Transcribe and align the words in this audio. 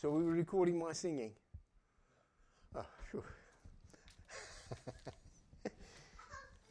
So 0.00 0.10
we 0.10 0.22
were 0.22 0.30
recording 0.30 0.78
my 0.78 0.92
singing. 0.92 1.32
Oh, 2.72 2.86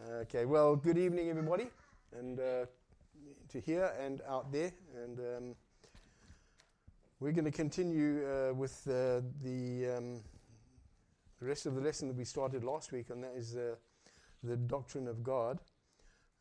okay, 0.21 0.45
well, 0.45 0.77
good 0.77 0.97
evening, 0.97 1.29
everybody, 1.29 1.67
and 2.17 2.39
uh, 2.39 2.67
to 3.49 3.59
here 3.59 3.91
and 4.01 4.21
out 4.29 4.49
there. 4.53 4.71
And 5.03 5.19
um, 5.19 5.55
we're 7.19 7.33
going 7.33 7.43
to 7.43 7.51
continue 7.51 8.25
uh, 8.25 8.53
with 8.53 8.87
uh, 8.87 9.19
the, 9.43 9.97
um, 9.97 10.23
the 11.41 11.47
rest 11.47 11.65
of 11.65 11.75
the 11.75 11.81
lesson 11.81 12.07
that 12.07 12.15
we 12.15 12.23
started 12.23 12.63
last 12.63 12.93
week, 12.93 13.09
and 13.09 13.21
that 13.25 13.33
is 13.35 13.57
uh, 13.57 13.75
the 14.41 14.55
doctrine 14.55 15.09
of 15.09 15.21
God. 15.21 15.59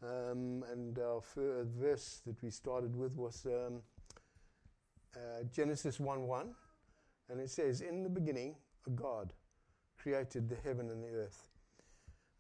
Um, 0.04 0.64
and 0.70 0.96
our 1.00 1.20
first 1.20 1.68
verse 1.70 2.22
that 2.26 2.40
we 2.44 2.50
started 2.50 2.94
with 2.94 3.16
was 3.16 3.44
um, 3.44 3.82
uh, 5.16 5.42
Genesis 5.52 5.98
1 5.98 6.28
1. 6.28 6.54
And 7.28 7.40
it 7.40 7.50
says, 7.50 7.80
In 7.80 8.02
the 8.02 8.08
beginning, 8.08 8.56
a 8.86 8.90
God 8.90 9.32
created 9.98 10.48
the 10.48 10.56
heaven 10.64 10.90
and 10.90 11.02
the 11.02 11.08
earth. 11.08 11.48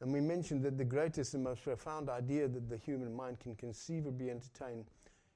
And 0.00 0.12
we 0.12 0.20
mentioned 0.20 0.62
that 0.64 0.76
the 0.78 0.84
greatest 0.84 1.34
and 1.34 1.42
most 1.42 1.62
profound 1.62 2.08
idea 2.08 2.48
that 2.48 2.68
the 2.68 2.76
human 2.76 3.14
mind 3.14 3.40
can 3.40 3.54
conceivably 3.56 4.30
entertain 4.30 4.84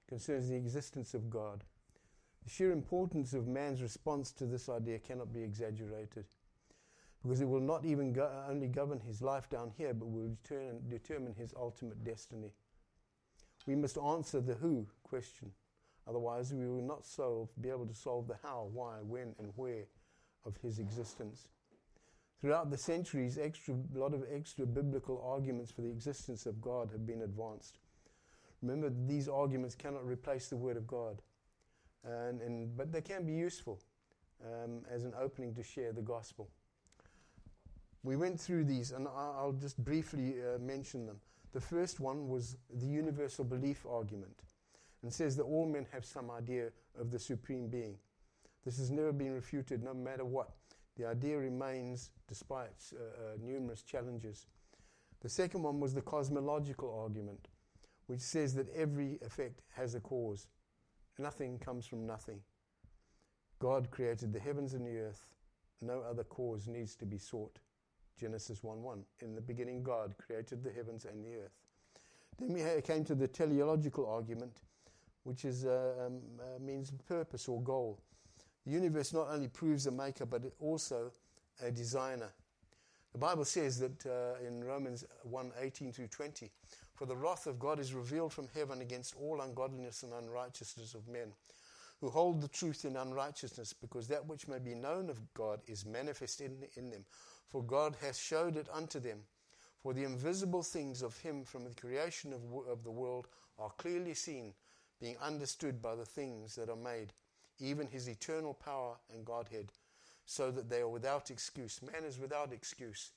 concerns 0.07 0.49
the 0.49 0.57
existence 0.57 1.15
of 1.15 1.31
God. 1.31 1.65
The 2.45 2.51
sheer 2.51 2.73
importance 2.73 3.33
of 3.33 3.47
man's 3.47 3.83
response 3.83 4.33
to 4.33 4.47
this 4.47 4.69
idea 4.69 4.99
cannot 4.99 5.33
be 5.33 5.43
exaggerated 5.43 6.25
because 7.23 7.41
it 7.41 7.49
will 7.49 7.61
not 7.61 7.85
even 7.85 8.13
go, 8.13 8.31
only 8.49 8.67
govern 8.67 9.01
his 9.01 9.21
life 9.21 9.49
down 9.51 9.73
here, 9.77 9.93
but 9.93 10.09
will 10.09 10.31
determine, 10.43 10.81
determine 10.89 11.35
his 11.35 11.53
ultimate 11.55 12.03
destiny. 12.03 12.53
We 13.67 13.77
must 13.77 13.99
answer 13.99 14.41
the 14.41 14.55
who 14.55 14.87
question. 15.03 15.53
Otherwise, 16.09 16.53
we 16.53 16.67
will 16.67 16.83
not 16.83 17.07
solve, 17.07 17.49
be 17.61 17.69
able 17.69 17.87
to 17.87 17.95
solve 17.95 18.27
the 18.27 18.37
how, 18.43 18.69
why, 18.73 18.97
when, 19.03 19.35
and 19.39 19.53
where 19.57 19.85
of 20.45 20.57
his 20.63 20.79
existence. 20.79 21.49
Throughout 22.41 22.71
the 22.71 22.79
centuries, 22.79 23.39
a 23.39 23.53
lot 23.99 24.15
of 24.15 24.25
extra 24.33 24.67
biblical 24.67 25.23
arguments 25.25 25.71
for 25.71 25.83
the 25.83 25.91
existence 25.91 26.47
of 26.47 26.61
God 26.61 26.89
have 26.91 27.07
been 27.07 27.23
advanced. 27.23 27.79
Remember, 28.63 28.91
these 29.07 29.29
arguments 29.29 29.75
cannot 29.75 30.07
replace 30.07 30.49
the 30.49 30.57
Word 30.57 30.77
of 30.77 30.87
God, 30.87 31.21
and, 32.05 32.41
and, 32.41 32.77
but 32.77 32.93
they 32.93 33.03
can 33.03 33.25
be 33.25 33.33
useful 33.33 33.79
um, 34.45 34.83
as 34.91 35.05
an 35.05 35.13
opening 35.21 35.55
to 35.55 35.63
share 35.63 35.93
the 35.93 36.03
gospel. 36.03 36.49
We 38.03 38.17
went 38.17 38.41
through 38.41 38.65
these, 38.65 38.93
and 38.93 39.07
I'll 39.07 39.57
just 39.61 39.83
briefly 39.85 40.37
uh, 40.41 40.59
mention 40.59 41.07
them. 41.07 41.21
The 41.53 41.61
first 41.61 42.01
one 42.01 42.29
was 42.29 42.57
the 42.73 42.87
universal 42.87 43.45
belief 43.45 43.85
argument 43.89 44.37
and 45.03 45.13
says 45.13 45.37
that 45.37 45.45
all 45.45 45.67
men 45.67 45.87
have 45.93 46.05
some 46.05 46.31
idea 46.31 46.71
of 46.99 47.11
the 47.11 47.19
supreme 47.19 47.69
being. 47.69 47.97
This 48.65 48.79
has 48.79 48.91
never 48.91 49.13
been 49.13 49.33
refuted, 49.33 49.83
no 49.83 49.95
matter 49.95 50.25
what. 50.25 50.51
The 50.97 51.07
idea 51.07 51.39
remains 51.39 52.11
despite 52.29 52.93
uh, 52.93 52.99
uh, 52.99 53.37
numerous 53.41 53.83
challenges. 53.83 54.47
The 55.21 55.29
second 55.29 55.63
one 55.63 55.81
was 55.81 55.95
the 55.95 56.03
cosmological 56.03 56.95
argument, 57.03 57.49
which 58.07 58.21
says 58.21 58.55
that 58.55 58.69
every 58.75 59.19
effect 59.25 59.63
has 59.75 59.95
a 59.95 60.01
cause. 60.01 60.47
Nothing 61.19 61.59
comes 61.59 61.87
from 61.87 62.07
nothing. 62.07 62.41
God 63.59 63.91
created 63.91 64.33
the 64.33 64.41
heavens 64.41 64.75
and 64.75 64.87
the 64.87 64.99
earth. 64.99 65.35
No 65.83 66.01
other 66.01 66.25
cause 66.25 66.69
needs 66.69 66.97
to 66.97 67.07
be 67.07 67.19
sought. 67.19 67.59
Genesis 68.19 68.63
1 68.63 68.83
1. 68.83 69.03
In 69.21 69.35
the 69.35 69.41
beginning, 69.41 69.83
God 69.83 70.15
created 70.19 70.63
the 70.63 70.73
heavens 70.73 71.07
and 71.07 71.25
the 71.25 71.37
earth. 71.37 71.57
Then 72.39 72.53
we 72.53 72.83
came 72.83 73.05
to 73.05 73.15
the 73.15 73.29
teleological 73.29 74.07
argument, 74.07 74.59
which 75.25 75.45
is, 75.45 75.65
uh, 75.65 76.07
um, 76.07 76.21
uh, 76.41 76.59
means 76.63 76.93
purpose 77.09 77.49
or 77.49 77.61
goal. 77.63 77.99
The 78.65 78.73
universe 78.73 79.13
not 79.13 79.29
only 79.31 79.49
proves 79.49 79.87
a 79.87 79.91
maker, 79.91 80.27
but 80.27 80.43
also 80.61 81.13
a 81.63 81.71
designer. 81.71 82.33
The 83.13 83.19
Bible 83.19 83.45
says 83.45 83.79
that 83.81 84.07
uh, 84.07 84.47
in 84.47 84.63
Romans 84.63 85.05
1 85.25 85.53
18 85.61 85.93
through 85.93 86.09
20, 86.09 86.51
For 86.95 87.07
the 87.07 87.17
wrath 87.17 87.47
of 87.47 87.59
God 87.59 87.81
is 87.81 87.93
revealed 87.93 88.33
from 88.33 88.49
heaven 88.55 88.81
against 88.81 89.17
all 89.17 89.41
ungodliness 89.41 90.03
and 90.03 90.13
unrighteousness 90.13 90.95
of 90.95 91.09
men, 91.09 91.33
who 92.01 92.09
hold 92.09 92.41
the 92.41 92.49
truth 92.49 92.85
in 92.85 92.97
unrighteousness, 92.97 93.73
because 93.73 94.07
that 94.09 94.27
which 94.27 94.47
may 94.47 94.59
be 94.59 94.75
known 94.75 95.11
of 95.11 95.35
God 95.35 95.61
is 95.67 95.85
manifest 95.85 96.41
in, 96.41 96.65
in 96.77 96.91
them. 96.91 97.05
For 97.49 97.63
God 97.63 97.97
hath 98.01 98.17
showed 98.17 98.57
it 98.57 98.69
unto 98.73 99.01
them. 99.01 99.19
For 99.83 99.93
the 99.93 100.05
invisible 100.05 100.63
things 100.63 101.03
of 101.03 101.19
him 101.19 101.45
from 101.45 101.65
the 101.65 101.75
creation 101.75 102.33
of, 102.33 102.43
of 102.69 102.85
the 102.85 102.91
world 102.91 103.27
are 103.59 103.71
clearly 103.77 104.15
seen 104.15 104.55
being 105.01 105.17
understood 105.23 105.81
by 105.81 105.95
the 105.95 106.05
things 106.05 106.55
that 106.57 106.69
are 106.69 106.77
made, 106.77 107.13
even 107.59 107.87
his 107.87 108.09
eternal 108.09 108.55
power 108.55 108.97
and 109.13 109.25
Godhead, 109.25 109.73
so 110.27 110.51
that 110.51 110.69
they 110.69 110.81
are 110.81 110.89
without 110.89 111.31
excuse. 111.31 111.81
Man 111.83 112.05
is 112.05 112.19
without 112.19 112.53
excuse. 112.53 113.11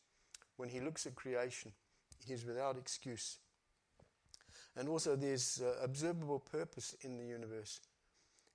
When 0.57 0.69
he 0.69 0.79
looks 0.79 1.05
at 1.05 1.16
creation, 1.16 1.71
he 2.25 2.33
is 2.33 2.45
without 2.45 2.77
excuse. 2.77 3.38
And 4.75 4.89
also, 4.89 5.16
there's 5.16 5.61
uh, 5.61 5.83
observable 5.83 6.39
purpose 6.39 6.95
in 7.01 7.17
the 7.17 7.25
universe, 7.25 7.79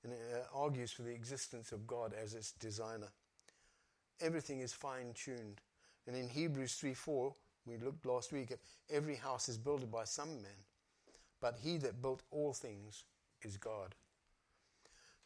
and 0.02 0.12
it 0.12 0.18
uh, 0.34 0.58
argues 0.58 0.90
for 0.90 1.02
the 1.02 1.14
existence 1.14 1.70
of 1.70 1.86
God 1.86 2.12
as 2.20 2.34
its 2.34 2.52
designer. 2.52 3.08
Everything 4.20 4.60
is 4.60 4.72
fine 4.72 5.12
tuned. 5.14 5.60
And 6.06 6.16
in 6.16 6.28
Hebrews 6.28 6.74
3 6.74 6.94
4, 6.94 7.34
we 7.66 7.76
looked 7.76 8.06
last 8.06 8.32
week 8.32 8.50
at 8.50 8.58
every 8.90 9.16
house 9.16 9.48
is 9.48 9.58
built 9.58 9.88
by 9.90 10.04
some 10.04 10.42
man, 10.42 10.64
but 11.40 11.58
he 11.62 11.76
that 11.78 12.02
built 12.02 12.22
all 12.30 12.52
things 12.52 13.04
is 13.44 13.56
God. 13.56 13.94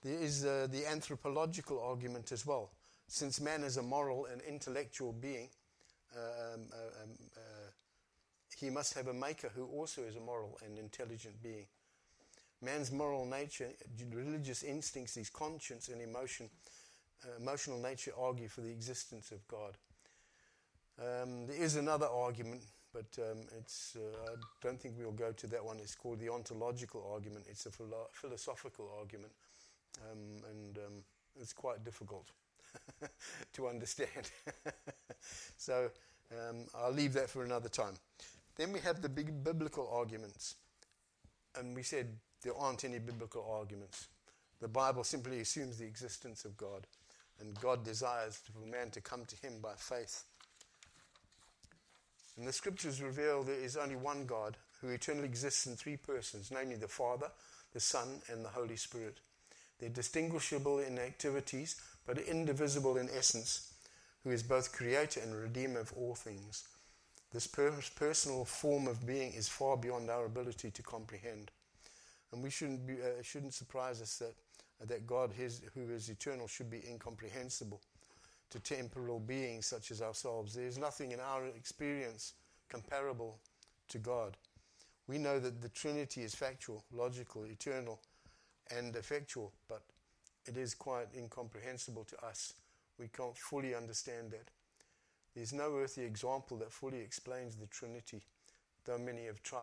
There 0.03 0.19
is 0.19 0.45
uh, 0.45 0.67
the 0.71 0.87
anthropological 0.87 1.81
argument 1.81 2.33
as 2.33 2.45
well. 2.45 2.71
Since 3.07 3.41
man 3.41 3.63
is 3.63 3.77
a 3.77 3.83
moral 3.83 4.27
and 4.27 4.41
intellectual 4.43 5.13
being, 5.13 5.49
uh, 6.17 6.55
um, 6.55 6.61
uh, 6.73 7.03
um, 7.03 7.11
uh, 7.37 7.71
he 8.59 8.71
must 8.71 8.95
have 8.95 9.09
a 9.09 9.15
maker 9.15 9.51
who 9.55 9.67
also 9.67 10.03
is 10.03 10.17
a 10.17 10.21
moral 10.21 10.59
and 10.65 10.79
intelligent 10.79 11.43
being. 11.43 11.67
Man's 12.61 12.93
moral 12.93 13.27
nature, 13.27 13.71
religious 14.13 14.63
instincts, 14.63 15.17
his 15.17 15.31
conscience 15.31 15.89
and 15.89 16.01
emotion, 16.01 16.49
uh, 17.25 17.41
emotional 17.41 17.79
nature 17.79 18.13
argue 18.17 18.49
for 18.49 18.61
the 18.61 18.71
existence 18.71 19.33
of 19.33 19.47
God. 19.49 19.77
Um, 20.99 21.47
there 21.47 21.57
is 21.57 21.77
another 21.77 22.07
argument 22.07 22.63
but 22.93 23.07
um, 23.19 23.39
it's, 23.59 23.97
uh, 23.97 24.33
I 24.33 24.35
don't 24.63 24.81
think 24.81 24.95
we'll 24.99 25.13
go 25.13 25.33
to 25.33 25.47
that 25.49 25.65
one. 25.65 25.79
It's 25.79 25.95
called 25.95 26.21
the 26.21 26.29
ontological 26.29 27.09
argument. 27.13 27.47
It's 27.49 27.67
a 27.67 27.71
philo- 27.71 28.09
philosophical 28.13 28.91
argument, 28.99 29.33
um, 30.11 30.45
and 30.51 30.79
um, 30.79 30.93
it's 31.41 31.53
quite 31.53 31.85
difficult 31.85 32.29
to 33.55 33.69
understand. 33.69 34.31
so 35.57 35.91
um, 36.33 36.67
I'll 36.75 36.93
leave 36.93 37.15
that 37.15 37.31
for 37.31 37.45
another 37.45 37.69
time. 37.69 37.95
Then 38.57 38.73
we 38.73 38.81
have 38.81 39.01
the 39.01 39.09
big 39.09 39.43
biblical 39.43 39.89
arguments, 39.91 40.57
and 41.59 41.75
we 41.75 41.83
said 41.83 42.09
there 42.43 42.57
aren't 42.57 42.85
any 42.85 42.99
biblical 42.99 43.47
arguments. 43.51 44.09
The 44.61 44.69
Bible 44.69 45.05
simply 45.05 45.41
assumes 45.41 45.79
the 45.79 45.87
existence 45.87 46.45
of 46.45 46.57
God, 46.57 46.87
and 47.41 47.59
God 47.61 47.85
desires 47.85 48.41
for 48.45 48.67
man 48.67 48.91
to 48.91 49.01
come 49.01 49.25
to 49.25 49.37
Him 49.37 49.55
by 49.63 49.73
faith 49.77 50.25
and 52.37 52.47
the 52.47 52.53
scriptures 52.53 53.03
reveal 53.03 53.43
there 53.43 53.55
is 53.55 53.77
only 53.77 53.97
one 53.97 54.27
God 54.27 54.57
who 54.81 54.89
eternally 54.89 55.27
exists 55.27 55.67
in 55.67 55.77
three 55.77 55.97
persons, 55.97 56.51
namely 56.51 56.77
the 56.77 56.89
Father, 56.89 57.29
the 57.73 57.81
Son, 57.81 58.23
and 58.29 58.45
the 58.45 58.51
Holy 58.51 58.77
Spirit. 58.77 59.19
They're 59.79 59.89
distinguishable 59.89 60.79
in 60.79 60.99
activities, 60.99 61.77
but 62.07 62.19
indivisible 62.19 62.97
in 62.97 63.09
essence, 63.11 63.73
who 64.25 64.31
is 64.31 64.43
both 64.43 64.73
creator 64.73 65.21
and 65.21 65.35
redeemer 65.35 65.81
of 65.81 65.93
all 65.97 66.15
things. 66.15 66.69
This 67.33 67.47
per- 67.47 67.81
personal 67.97 68.45
form 68.45 68.87
of 68.87 69.07
being 69.07 69.33
is 69.33 69.49
far 69.49 69.77
beyond 69.77 70.11
our 70.11 70.27
ability 70.27 70.71
to 70.71 70.83
comprehend. 70.83 71.51
And 72.33 72.43
we 72.43 72.51
shouldn't, 72.51 72.87
be, 72.87 72.95
uh, 72.95 73.23
shouldn't 73.23 73.55
surprise 73.55 74.01
us 74.01 74.19
that, 74.19 74.35
uh, 74.81 74.87
that 74.87 75.07
God, 75.07 75.33
his, 75.33 75.63
who 75.75 75.91
is 75.91 76.09
eternal, 76.09 76.47
should 76.47 76.71
be 76.71 76.83
incomprehensible 76.89 77.81
to 78.53 78.61
temporal 78.61 79.19
beings 79.19 79.67
such 79.67 79.91
as 79.91 80.03
ourselves. 80.03 80.55
There 80.55 80.67
is 80.67 80.79
nothing 80.79 81.13
in 81.13 81.21
our 81.21 81.47
experience 81.47 82.35
comparable 82.69 83.39
to 83.89 83.99
God. 83.99 84.37
We 85.09 85.19
know 85.19 85.41
that 85.41 85.63
the 85.63 85.71
Trinity 85.71 86.23
is 86.23 86.35
factual, 86.35 86.85
logical, 86.93 87.47
eternal, 87.47 88.01
and 88.71 88.95
effectual, 88.95 89.53
but 89.69 89.83
it 90.47 90.57
is 90.57 90.75
quite 90.75 91.09
incomprehensible 91.17 92.05
to 92.05 92.25
us. 92.25 92.55
We 92.99 93.09
can't 93.09 93.37
fully 93.37 93.75
understand 93.75 94.33
that. 94.33 94.51
There's 95.35 95.53
no 95.53 95.77
earthly 95.77 96.05
example 96.05 96.59
that 96.59 96.71
fully 96.71 97.01
explains 97.01 97.57
the 97.57 97.67
Trinity, 97.67 98.23
though 98.85 98.99
many 98.99 99.27
have 99.27 99.43
tried. 99.43 99.63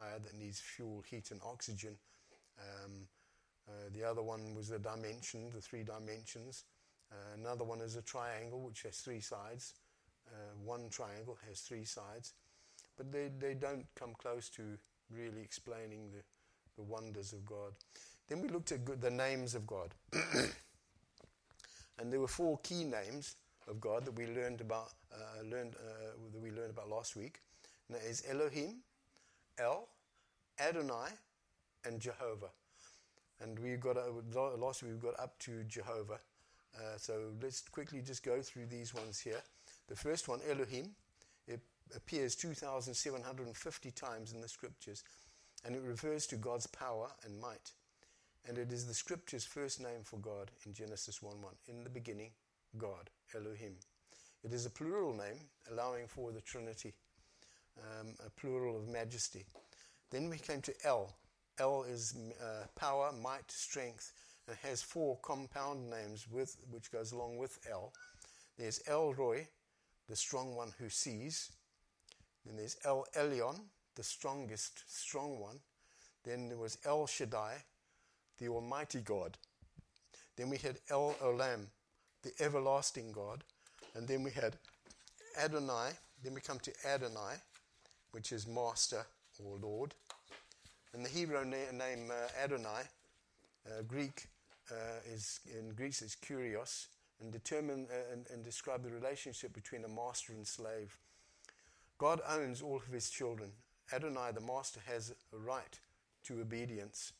That 0.00 0.38
needs 0.38 0.60
fuel, 0.60 1.02
heat, 1.10 1.30
and 1.30 1.40
oxygen. 1.44 1.96
Um, 2.58 3.08
uh, 3.68 3.88
the 3.92 4.04
other 4.04 4.22
one 4.22 4.54
was 4.54 4.68
the 4.68 4.78
dimension, 4.78 5.50
the 5.54 5.60
three 5.60 5.82
dimensions. 5.82 6.64
Uh, 7.10 7.16
another 7.38 7.64
one 7.64 7.80
is 7.80 7.96
a 7.96 8.02
triangle, 8.02 8.60
which 8.60 8.82
has 8.82 8.98
three 8.98 9.20
sides. 9.20 9.74
Uh, 10.28 10.54
one 10.64 10.88
triangle 10.90 11.38
has 11.48 11.60
three 11.60 11.84
sides. 11.84 12.34
But 12.96 13.10
they, 13.10 13.30
they 13.38 13.54
don't 13.54 13.86
come 13.94 14.14
close 14.18 14.48
to 14.50 14.62
really 15.10 15.40
explaining 15.42 16.10
the, 16.10 16.22
the 16.76 16.82
wonders 16.82 17.32
of 17.32 17.44
God. 17.46 17.72
Then 18.28 18.40
we 18.40 18.48
looked 18.48 18.72
at 18.72 19.00
the 19.00 19.10
names 19.10 19.54
of 19.54 19.66
God. 19.66 19.94
and 21.98 22.12
there 22.12 22.20
were 22.20 22.28
four 22.28 22.58
key 22.62 22.84
names 22.84 23.36
of 23.68 23.80
God 23.80 24.04
that 24.04 24.16
we 24.16 24.26
learned 24.26 24.60
about, 24.60 24.92
uh, 25.12 25.42
learned, 25.42 25.74
uh, 25.76 26.12
that 26.32 26.40
we 26.40 26.50
learned 26.50 26.70
about 26.70 26.88
last 26.88 27.16
week. 27.16 27.40
And 27.88 27.96
that 27.96 28.04
is 28.04 28.22
Elohim, 28.28 28.76
El, 29.58 29.88
Adonai, 30.60 31.10
and 31.84 32.00
Jehovah. 32.00 32.50
And 33.40 33.58
we 33.58 33.76
got 33.76 33.96
uh, 33.96 34.56
last 34.56 34.82
week 34.82 34.92
we 34.92 35.10
got 35.10 35.18
up 35.20 35.38
to 35.40 35.64
Jehovah. 35.64 36.20
Uh, 36.76 36.96
so 36.96 37.32
let's 37.42 37.62
quickly 37.62 38.00
just 38.00 38.24
go 38.24 38.40
through 38.40 38.66
these 38.66 38.94
ones 38.94 39.20
here. 39.20 39.40
The 39.88 39.96
first 39.96 40.28
one, 40.28 40.40
Elohim, 40.48 40.90
it 41.46 41.60
appears 41.94 42.34
2,750 42.34 43.90
times 43.90 44.32
in 44.32 44.40
the 44.40 44.48
scriptures, 44.48 45.04
and 45.64 45.76
it 45.76 45.82
refers 45.82 46.26
to 46.28 46.36
God's 46.36 46.66
power 46.66 47.08
and 47.24 47.40
might. 47.40 47.72
And 48.48 48.58
it 48.58 48.72
is 48.72 48.86
the 48.86 48.94
scripture's 48.94 49.44
first 49.44 49.80
name 49.80 50.02
for 50.04 50.18
God 50.18 50.50
in 50.66 50.74
Genesis 50.74 51.22
1 51.22 51.40
1. 51.40 51.52
In 51.68 51.84
the 51.84 51.90
beginning, 51.90 52.30
God, 52.76 53.10
Elohim. 53.34 53.76
It 54.42 54.52
is 54.52 54.66
a 54.66 54.70
plural 54.70 55.14
name, 55.14 55.40
allowing 55.70 56.06
for 56.06 56.30
the 56.30 56.42
Trinity, 56.42 56.92
um, 57.78 58.14
a 58.24 58.30
plural 58.30 58.76
of 58.76 58.88
majesty. 58.88 59.44
Then 60.10 60.28
we 60.28 60.38
came 60.38 60.60
to 60.62 60.74
El. 60.84 61.14
El 61.58 61.84
is 61.84 62.14
uh, 62.42 62.66
power, 62.76 63.12
might, 63.12 63.50
strength, 63.50 64.12
and 64.48 64.56
has 64.62 64.82
four 64.82 65.18
compound 65.22 65.88
names 65.88 66.26
with, 66.30 66.56
which 66.70 66.90
goes 66.90 67.12
along 67.12 67.38
with 67.38 67.58
El. 67.70 67.92
There's 68.58 68.82
El 68.86 69.14
Roi, 69.14 69.46
the 70.08 70.16
strong 70.16 70.54
one 70.54 70.72
who 70.78 70.88
sees. 70.88 71.52
Then 72.44 72.56
there's 72.56 72.76
El 72.84 73.06
Elyon, 73.16 73.60
the 73.94 74.02
strongest, 74.02 74.82
strong 74.86 75.38
one. 75.40 75.60
Then 76.24 76.48
there 76.48 76.58
was 76.58 76.78
El 76.84 77.06
Shaddai, 77.06 77.62
the 78.38 78.48
Almighty 78.48 79.00
God. 79.00 79.36
Then 80.36 80.50
we 80.50 80.58
had 80.58 80.78
El 80.90 81.14
Olam, 81.22 81.66
the 82.22 82.32
everlasting 82.40 83.12
God. 83.12 83.44
And 83.94 84.08
then 84.08 84.22
we 84.22 84.30
had 84.30 84.56
Adonai. 85.40 85.90
Then 86.22 86.34
we 86.34 86.40
come 86.40 86.58
to 86.60 86.72
Adonai, 86.86 87.36
which 88.10 88.32
is 88.32 88.46
Master 88.46 89.06
or 89.44 89.58
Lord. 89.58 89.94
And 90.94 91.04
the 91.04 91.10
Hebrew 91.10 91.44
na- 91.44 91.72
name 91.72 92.10
uh, 92.10 92.42
Adonai, 92.42 92.82
uh, 93.66 93.82
Greek 93.88 94.28
uh, 94.70 95.00
is 95.12 95.40
in 95.52 95.74
Greek 95.74 95.90
is 95.90 96.16
kurios, 96.24 96.86
and 97.20 97.32
determine 97.32 97.88
uh, 97.90 98.12
and, 98.12 98.26
and 98.32 98.44
describe 98.44 98.84
the 98.84 98.90
relationship 98.90 99.52
between 99.52 99.84
a 99.84 99.88
master 99.88 100.32
and 100.32 100.46
slave. 100.46 100.96
God 101.98 102.20
owns 102.28 102.62
all 102.62 102.76
of 102.76 102.86
his 102.92 103.10
children. 103.10 103.50
Adonai, 103.92 104.30
the 104.32 104.40
master, 104.40 104.80
has 104.86 105.12
a 105.32 105.36
right 105.36 105.80
to 106.26 106.40
obedience. 106.40 107.12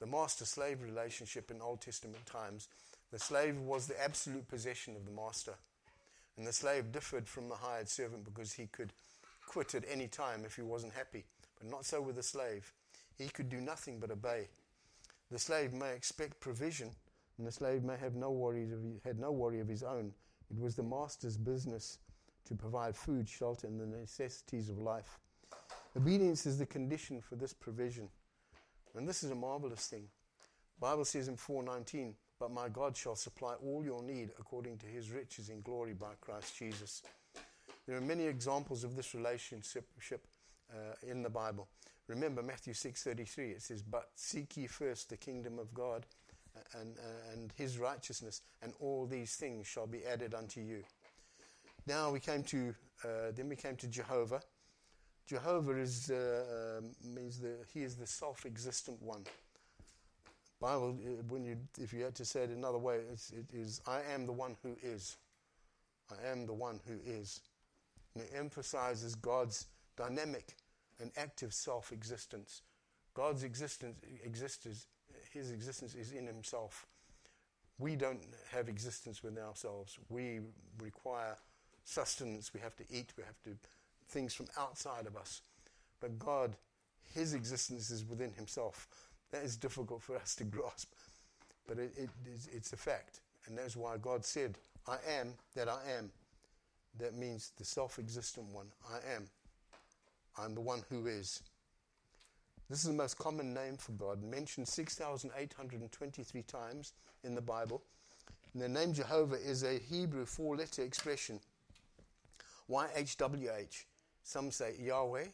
The 0.00 0.06
master 0.06 0.44
slave 0.44 0.82
relationship 0.82 1.50
in 1.50 1.62
Old 1.62 1.80
Testament 1.80 2.26
times, 2.26 2.68
the 3.10 3.18
slave 3.18 3.58
was 3.58 3.86
the 3.86 4.00
absolute 4.00 4.48
possession 4.48 4.94
of 4.96 5.06
the 5.06 5.12
master. 5.12 5.54
And 6.36 6.46
the 6.46 6.52
slave 6.52 6.92
differed 6.92 7.26
from 7.26 7.48
the 7.48 7.56
hired 7.56 7.88
servant 7.88 8.24
because 8.24 8.52
he 8.52 8.66
could 8.66 8.92
quit 9.46 9.74
at 9.74 9.84
any 9.90 10.08
time 10.08 10.42
if 10.44 10.56
he 10.56 10.62
wasn't 10.62 10.92
happy. 10.92 11.24
But 11.58 11.70
not 11.70 11.84
so 11.84 12.00
with 12.00 12.14
the 12.14 12.22
slave. 12.22 12.72
He 13.18 13.28
could 13.28 13.48
do 13.48 13.60
nothing 13.60 13.98
but 13.98 14.10
obey. 14.10 14.48
The 15.30 15.38
slave 15.38 15.72
may 15.72 15.92
expect 15.92 16.40
provision, 16.40 16.90
and 17.36 17.46
the 17.46 17.52
slave 17.52 17.82
may 17.82 17.96
have 17.96 18.14
no 18.14 18.30
worries 18.30 18.72
of, 18.72 18.80
had 19.04 19.18
no 19.18 19.32
worry 19.32 19.60
of 19.60 19.68
his 19.68 19.82
own. 19.82 20.12
It 20.50 20.58
was 20.58 20.76
the 20.76 20.82
master's 20.82 21.36
business 21.36 21.98
to 22.46 22.54
provide 22.54 22.96
food, 22.96 23.28
shelter, 23.28 23.66
and 23.66 23.78
the 23.78 23.86
necessities 23.86 24.70
of 24.70 24.78
life. 24.78 25.18
Obedience 25.96 26.46
is 26.46 26.58
the 26.58 26.66
condition 26.66 27.20
for 27.20 27.36
this 27.36 27.52
provision. 27.52 28.08
And 28.94 29.06
this 29.06 29.22
is 29.22 29.30
a 29.30 29.34
marvelous 29.34 29.86
thing. 29.86 30.08
The 30.80 30.86
Bible 30.86 31.04
says 31.04 31.28
in 31.28 31.36
419, 31.36 32.14
But 32.38 32.52
my 32.52 32.68
God 32.68 32.96
shall 32.96 33.16
supply 33.16 33.54
all 33.62 33.84
your 33.84 34.02
need 34.02 34.30
according 34.38 34.78
to 34.78 34.86
his 34.86 35.10
riches 35.10 35.50
in 35.50 35.60
glory 35.60 35.92
by 35.92 36.12
Christ 36.20 36.56
Jesus. 36.56 37.02
There 37.86 37.96
are 37.96 38.02
many 38.02 38.24
examples 38.24 38.84
of 38.84 38.96
this 38.96 39.14
relationship 39.14 39.86
uh, 40.70 40.94
in 41.06 41.22
the 41.22 41.30
Bible. 41.30 41.68
Remember 42.08 42.42
Matthew 42.42 42.72
6:33 42.72 43.52
it 43.52 43.62
says 43.62 43.82
but 43.82 44.10
seek 44.14 44.56
ye 44.56 44.66
first 44.66 45.10
the 45.10 45.16
kingdom 45.16 45.58
of 45.58 45.72
God 45.74 46.06
and, 46.74 46.96
and 47.32 47.52
his 47.56 47.78
righteousness 47.78 48.42
and 48.62 48.72
all 48.80 49.06
these 49.06 49.36
things 49.36 49.66
shall 49.66 49.86
be 49.86 50.04
added 50.04 50.34
unto 50.34 50.60
you. 50.60 50.82
Now 51.86 52.10
we 52.10 52.20
came 52.20 52.42
to 52.44 52.74
uh, 53.04 53.32
then 53.34 53.48
we 53.48 53.56
came 53.56 53.76
to 53.76 53.86
Jehovah. 53.86 54.40
Jehovah 55.26 55.76
is 55.76 56.10
uh, 56.10 56.78
um, 56.78 56.90
means 57.04 57.38
the 57.38 57.56
he 57.72 57.82
is 57.82 57.96
the 57.96 58.06
self-existent 58.06 59.00
one. 59.02 59.24
Bible 60.60 60.98
uh, 61.04 61.22
when 61.28 61.44
you 61.44 61.58
if 61.78 61.92
you 61.92 62.04
had 62.04 62.14
to 62.16 62.24
say 62.24 62.40
it 62.40 62.50
another 62.50 62.78
way 62.78 63.00
it's, 63.12 63.30
it 63.30 63.46
is 63.52 63.82
I 63.86 64.00
am 64.14 64.24
the 64.24 64.32
one 64.32 64.56
who 64.62 64.76
is. 64.82 65.16
I 66.10 66.30
am 66.30 66.46
the 66.46 66.54
one 66.54 66.80
who 66.86 66.94
is. 67.04 67.40
And 68.14 68.24
it 68.24 68.30
emphasizes 68.34 69.14
God's 69.14 69.66
dynamic 69.96 70.56
an 71.00 71.12
active 71.16 71.52
self 71.52 71.92
existence. 71.92 72.62
God's 73.14 73.42
existence 73.42 73.98
exists, 74.24 74.86
his 75.32 75.50
existence 75.50 75.94
is 75.94 76.12
in 76.12 76.26
himself. 76.26 76.86
We 77.78 77.96
don't 77.96 78.20
have 78.50 78.68
existence 78.68 79.22
within 79.22 79.42
ourselves. 79.42 79.98
We 80.08 80.40
require 80.82 81.36
sustenance. 81.84 82.52
We 82.52 82.60
have 82.60 82.76
to 82.76 82.84
eat. 82.90 83.12
We 83.16 83.24
have 83.24 83.40
to 83.44 83.50
things 84.08 84.34
from 84.34 84.46
outside 84.58 85.06
of 85.06 85.16
us. 85.16 85.42
But 86.00 86.18
God, 86.18 86.56
his 87.14 87.34
existence 87.34 87.90
is 87.90 88.04
within 88.04 88.32
himself. 88.32 88.88
That 89.30 89.44
is 89.44 89.56
difficult 89.56 90.02
for 90.02 90.16
us 90.16 90.34
to 90.36 90.44
grasp. 90.44 90.92
But 91.66 91.78
it, 91.78 91.92
it 91.96 92.10
is, 92.32 92.48
it's 92.52 92.72
a 92.72 92.76
fact. 92.76 93.20
And 93.46 93.56
that's 93.56 93.76
why 93.76 93.96
God 93.98 94.24
said, 94.24 94.56
I 94.86 94.96
am 95.20 95.34
that 95.54 95.68
I 95.68 95.80
am. 95.98 96.10
That 96.98 97.14
means 97.14 97.52
the 97.56 97.64
self 97.64 97.98
existent 97.98 98.46
one. 98.52 98.66
I 98.90 99.14
am. 99.14 99.28
I'm 100.38 100.54
the 100.54 100.60
one 100.60 100.82
who 100.88 101.06
is. 101.06 101.42
This 102.70 102.80
is 102.80 102.86
the 102.86 102.92
most 102.92 103.18
common 103.18 103.54
name 103.54 103.76
for 103.76 103.92
God, 103.92 104.22
mentioned 104.22 104.68
6,823 104.68 106.42
times 106.42 106.92
in 107.24 107.34
the 107.34 107.40
Bible. 107.40 107.82
And 108.52 108.62
the 108.62 108.68
name 108.68 108.92
Jehovah 108.92 109.36
is 109.36 109.64
a 109.64 109.78
Hebrew 109.78 110.26
four 110.26 110.56
letter 110.56 110.82
expression 110.82 111.40
YHWH. 112.70 113.84
Some 114.22 114.50
say 114.50 114.74
Yahweh, 114.78 115.24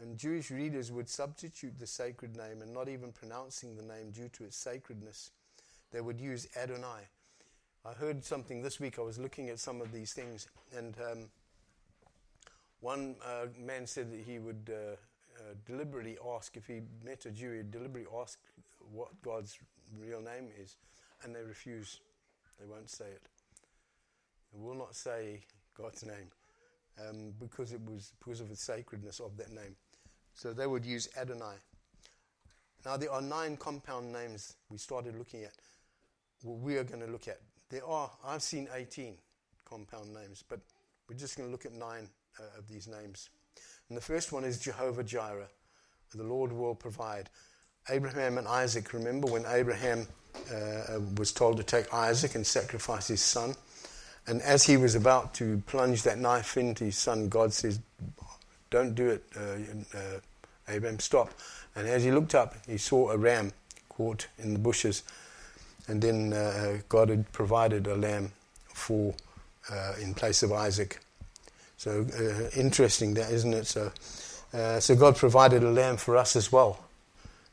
and 0.00 0.16
Jewish 0.16 0.50
readers 0.50 0.90
would 0.90 1.08
substitute 1.08 1.78
the 1.78 1.86
sacred 1.86 2.36
name 2.36 2.62
and 2.62 2.72
not 2.72 2.88
even 2.88 3.12
pronouncing 3.12 3.76
the 3.76 3.82
name 3.82 4.10
due 4.10 4.28
to 4.30 4.44
its 4.44 4.56
sacredness. 4.56 5.30
They 5.92 6.00
would 6.00 6.20
use 6.20 6.48
Adonai. 6.56 7.08
I 7.84 7.92
heard 7.92 8.24
something 8.24 8.62
this 8.62 8.80
week. 8.80 8.98
I 8.98 9.02
was 9.02 9.18
looking 9.18 9.50
at 9.50 9.58
some 9.58 9.80
of 9.80 9.92
these 9.92 10.12
things, 10.12 10.48
and 10.76 10.94
um, 11.10 11.18
one 12.82 13.14
uh, 13.24 13.46
man 13.58 13.86
said 13.86 14.10
that 14.10 14.20
he 14.26 14.40
would 14.40 14.70
uh, 14.70 14.96
uh, 15.38 15.54
deliberately 15.64 16.18
ask, 16.34 16.56
if 16.56 16.66
he 16.66 16.80
met 17.04 17.24
a 17.26 17.30
Jew, 17.30 17.52
he'd 17.52 17.70
deliberately 17.70 18.10
ask 18.20 18.38
what 18.92 19.08
God's 19.22 19.56
real 19.96 20.20
name 20.20 20.48
is, 20.60 20.76
and 21.22 21.34
they 21.34 21.42
refuse. 21.42 22.00
They 22.58 22.66
won't 22.66 22.90
say 22.90 23.06
it. 23.06 23.22
They 24.52 24.60
will 24.60 24.74
not 24.74 24.96
say 24.96 25.40
God's 25.78 26.04
name 26.04 26.30
um, 27.00 27.32
because 27.38 27.72
it 27.72 27.80
was 27.80 28.12
because 28.18 28.40
of 28.40 28.48
the 28.48 28.56
sacredness 28.56 29.20
of 29.20 29.36
that 29.36 29.50
name. 29.50 29.76
So 30.34 30.52
they 30.52 30.66
would 30.66 30.84
use 30.84 31.08
Adonai. 31.16 31.54
Now 32.84 32.96
there 32.96 33.12
are 33.12 33.22
nine 33.22 33.56
compound 33.56 34.12
names 34.12 34.56
we 34.68 34.78
started 34.78 35.16
looking 35.16 35.44
at. 35.44 35.52
We 36.42 36.76
are 36.78 36.84
going 36.84 37.00
to 37.00 37.10
look 37.10 37.28
at. 37.28 37.38
There 37.70 37.86
are. 37.86 38.10
I've 38.24 38.42
seen 38.42 38.68
18 38.74 39.14
compound 39.64 40.12
names, 40.12 40.42
but 40.48 40.58
we're 41.08 41.16
just 41.16 41.36
going 41.36 41.48
to 41.48 41.52
look 41.52 41.64
at 41.64 41.72
nine 41.72 42.08
uh, 42.38 42.58
of 42.58 42.68
these 42.68 42.88
names. 42.88 43.30
And 43.88 43.96
the 43.96 44.02
first 44.02 44.32
one 44.32 44.44
is 44.44 44.58
Jehovah 44.58 45.04
Jireh. 45.04 45.48
The 46.14 46.22
Lord 46.22 46.52
will 46.52 46.74
provide. 46.74 47.30
Abraham 47.88 48.38
and 48.38 48.46
Isaac, 48.46 48.92
remember 48.92 49.26
when 49.30 49.44
Abraham 49.46 50.06
uh, 50.52 51.00
was 51.16 51.32
told 51.32 51.56
to 51.56 51.62
take 51.62 51.92
Isaac 51.92 52.34
and 52.34 52.46
sacrifice 52.46 53.08
his 53.08 53.20
son? 53.20 53.54
And 54.26 54.40
as 54.42 54.64
he 54.64 54.76
was 54.76 54.94
about 54.94 55.34
to 55.34 55.62
plunge 55.66 56.02
that 56.02 56.18
knife 56.18 56.56
into 56.56 56.84
his 56.84 56.96
son, 56.96 57.28
God 57.28 57.52
says, 57.52 57.80
Don't 58.70 58.94
do 58.94 59.10
it, 59.10 59.24
uh, 59.36 59.96
uh, 59.96 60.20
Abraham, 60.68 61.00
stop. 61.00 61.30
And 61.74 61.88
as 61.88 62.04
he 62.04 62.12
looked 62.12 62.34
up, 62.34 62.54
he 62.66 62.78
saw 62.78 63.10
a 63.10 63.16
ram 63.16 63.52
caught 63.88 64.28
in 64.38 64.52
the 64.52 64.58
bushes. 64.58 65.02
And 65.88 66.00
then 66.00 66.32
uh, 66.32 66.78
God 66.88 67.08
had 67.08 67.32
provided 67.32 67.86
a 67.86 67.96
lamb 67.96 68.32
for 68.68 69.14
uh, 69.70 69.94
in 70.00 70.14
place 70.14 70.42
of 70.42 70.52
Isaac. 70.52 71.00
So 71.82 72.06
uh, 72.16 72.48
interesting, 72.56 73.14
that 73.14 73.32
isn't 73.32 73.52
it? 73.52 73.66
So, 73.66 73.90
uh, 74.54 74.78
so 74.78 74.94
God 74.94 75.16
provided 75.16 75.64
a 75.64 75.68
lamb 75.68 75.96
for 75.96 76.16
us 76.16 76.36
as 76.36 76.52
well 76.52 76.78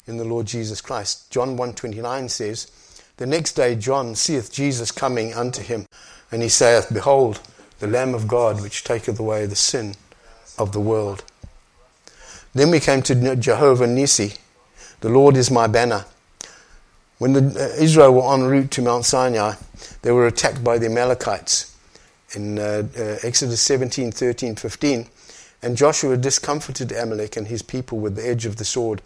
in 0.06 0.18
the 0.18 0.24
Lord 0.24 0.46
Jesus 0.46 0.82
Christ. 0.82 1.32
John 1.32 1.58
1.29 1.58 2.30
says, 2.30 2.72
The 3.18 3.26
next 3.26 3.54
day 3.54 3.74
John 3.74 4.14
seeth 4.14 4.54
Jesus 4.54 4.92
coming 4.92 5.34
unto 5.34 5.64
him, 5.64 5.88
and 6.32 6.44
he 6.44 6.48
saith, 6.48 6.94
Behold, 6.94 7.40
the 7.80 7.88
Lamb 7.88 8.14
of 8.14 8.28
God, 8.28 8.62
which 8.62 8.84
taketh 8.84 9.20
away 9.20 9.48
the 9.48 9.56
sin 9.56 9.96
of 10.60 10.74
the 10.74 10.80
world. 10.80 11.24
Then 12.54 12.70
we 12.70 12.80
came 12.80 13.02
to 13.02 13.36
Jehovah 13.36 13.88
Nissi, 13.88 14.38
The 15.00 15.10
Lord 15.10 15.38
is 15.38 15.50
my 15.50 15.66
banner. 15.66 16.06
When 17.18 17.34
the, 17.34 17.40
uh, 17.60 17.82
Israel 17.82 18.14
were 18.14 18.32
en 18.32 18.44
route 18.44 18.70
to 18.74 18.84
Mount 18.84 19.06
Sinai, 19.06 19.56
they 20.04 20.12
were 20.12 20.28
attacked 20.28 20.64
by 20.64 20.78
the 20.78 20.86
Amalekites 20.86 21.69
in 22.36 22.60
uh, 22.60 22.88
uh, 22.98 23.18
Exodus 23.24 23.62
17, 23.62 24.12
13, 24.12 24.56
15. 24.56 25.08
And 25.62 25.76
Joshua 25.76 26.16
discomfited 26.18 26.92
Amalek 26.92 27.36
and 27.36 27.48
his 27.48 27.62
people 27.62 28.00
with 28.00 28.16
the 28.16 28.28
edge 28.28 28.46
of 28.46 28.56
the 28.56 28.66
sword. 28.66 29.02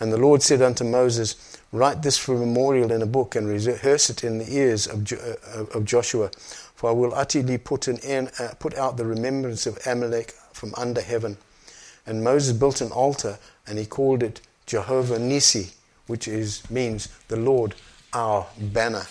And 0.00 0.12
the 0.12 0.18
Lord 0.18 0.42
said 0.42 0.60
unto 0.60 0.84
Moses, 0.84 1.58
Write 1.72 2.02
this 2.02 2.18
for 2.18 2.34
a 2.34 2.38
memorial 2.38 2.92
in 2.92 3.02
a 3.02 3.06
book 3.06 3.34
and 3.34 3.48
rehearse 3.48 4.10
it 4.10 4.22
in 4.22 4.38
the 4.38 4.54
ears 4.54 4.86
of, 4.86 5.04
jo- 5.04 5.36
uh, 5.54 5.64
of 5.76 5.84
Joshua. 5.84 6.30
For 6.74 6.90
I 6.90 6.92
will 6.92 7.14
utterly 7.14 7.58
put, 7.58 7.88
an 7.88 7.98
end, 8.00 8.30
uh, 8.38 8.50
put 8.58 8.76
out 8.76 8.96
the 8.96 9.06
remembrance 9.06 9.66
of 9.66 9.78
Amalek 9.86 10.32
from 10.52 10.74
under 10.76 11.00
heaven. 11.00 11.36
And 12.06 12.22
Moses 12.22 12.56
built 12.56 12.80
an 12.80 12.92
altar 12.92 13.38
and 13.66 13.78
he 13.78 13.86
called 13.86 14.22
it 14.22 14.40
Jehovah 14.66 15.18
Nisi, 15.18 15.70
which 16.06 16.28
is, 16.28 16.68
means 16.70 17.08
the 17.28 17.36
Lord 17.36 17.74
our 18.12 18.46
banner. 18.58 19.06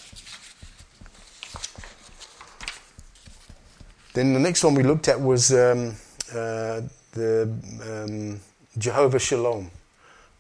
Then 4.14 4.34
the 4.34 4.40
next 4.40 4.64
one 4.64 4.76
we 4.76 4.84
looked 4.84 5.08
at 5.08 5.20
was 5.20 5.52
um, 5.52 5.96
uh, 6.32 6.82
the 7.14 7.52
um, 7.84 8.40
Jehovah 8.78 9.18
Shalom, 9.18 9.72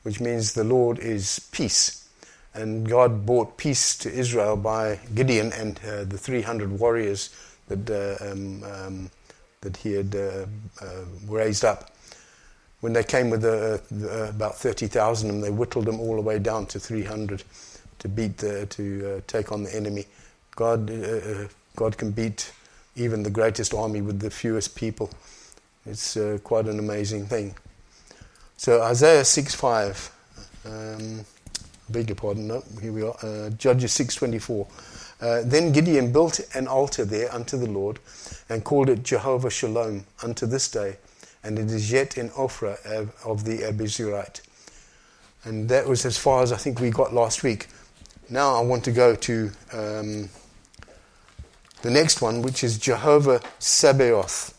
which 0.03 0.19
means 0.19 0.53
the 0.53 0.63
Lord 0.63 0.99
is 0.99 1.39
peace. 1.51 2.07
And 2.53 2.87
God 2.87 3.25
brought 3.25 3.57
peace 3.57 3.97
to 3.97 4.13
Israel 4.13 4.57
by 4.57 4.99
Gideon 5.15 5.51
and 5.53 5.79
uh, 5.79 6.03
the 6.03 6.19
300 6.19 6.79
warriors 6.79 7.35
that, 7.67 7.89
uh, 7.89 8.31
um, 8.31 8.63
um, 8.63 9.09
that 9.61 9.77
he 9.77 9.93
had 9.93 10.15
uh, 10.15 10.45
uh, 10.79 10.85
raised 11.27 11.65
up. 11.65 11.89
When 12.81 12.93
they 12.93 13.03
came 13.03 13.31
with 13.31 13.43
uh, 13.43 13.79
about 14.29 14.55
30,000 14.55 15.29
of 15.29 15.33
them, 15.33 15.41
they 15.41 15.49
whittled 15.49 15.85
them 15.85 15.99
all 15.99 16.15
the 16.15 16.21
way 16.21 16.37
down 16.37 16.67
to 16.67 16.79
300 16.79 17.43
to 17.99 18.07
beat 18.07 18.37
the, 18.37 18.67
to 18.67 19.23
take 19.25 19.51
on 19.51 19.63
the 19.63 19.75
enemy. 19.75 20.05
God, 20.55 20.91
God 21.75 21.97
can 21.97 22.11
beat 22.11 22.51
even 22.95 23.23
the 23.23 23.29
greatest 23.29 23.73
army 23.73 24.01
with 24.01 24.19
the 24.19 24.29
fewest 24.29 24.75
people. 24.75 25.09
It's 25.85 26.15
uh, 26.15 26.39
quite 26.43 26.65
an 26.65 26.79
amazing 26.79 27.25
thing. 27.27 27.55
So 28.57 28.81
Isaiah 28.81 29.25
6 29.25 29.55
5. 29.55 30.11
Um, 30.65 31.25
beg 31.89 32.09
your 32.09 32.15
pardon. 32.15 32.47
No, 32.47 32.63
here 32.81 32.91
we 32.91 33.03
are. 33.03 33.15
Uh, 33.21 33.49
Judges 33.51 33.91
6:24. 33.93 34.67
Uh, 35.21 35.41
then 35.45 35.71
Gideon 35.71 36.11
built 36.11 36.39
an 36.53 36.67
altar 36.67 37.05
there 37.05 37.33
unto 37.33 37.57
the 37.57 37.69
Lord, 37.69 37.99
and 38.49 38.63
called 38.63 38.89
it 38.89 39.03
Jehovah 39.03 39.49
Shalom 39.49 40.05
unto 40.21 40.45
this 40.45 40.69
day, 40.69 40.97
and 41.43 41.57
it 41.57 41.71
is 41.71 41.91
yet 41.91 42.17
in 42.17 42.29
Ophrah 42.31 42.77
of, 43.25 43.45
the 43.45 43.59
Abiezrite. 43.59 44.41
And 45.45 45.69
that 45.69 45.87
was 45.87 46.05
as 46.05 46.17
far 46.17 46.43
as 46.43 46.51
I 46.51 46.57
think 46.57 46.79
we 46.79 46.89
got 46.89 47.13
last 47.13 47.43
week. 47.43 47.67
Now 48.29 48.55
I 48.55 48.61
want 48.61 48.83
to 48.85 48.91
go 48.91 49.15
to 49.15 49.51
um, 49.71 50.29
the 51.83 51.91
next 51.91 52.21
one, 52.21 52.41
which 52.41 52.63
is 52.63 52.77
Jehovah 52.77 53.41
Sabaoth, 53.59 54.57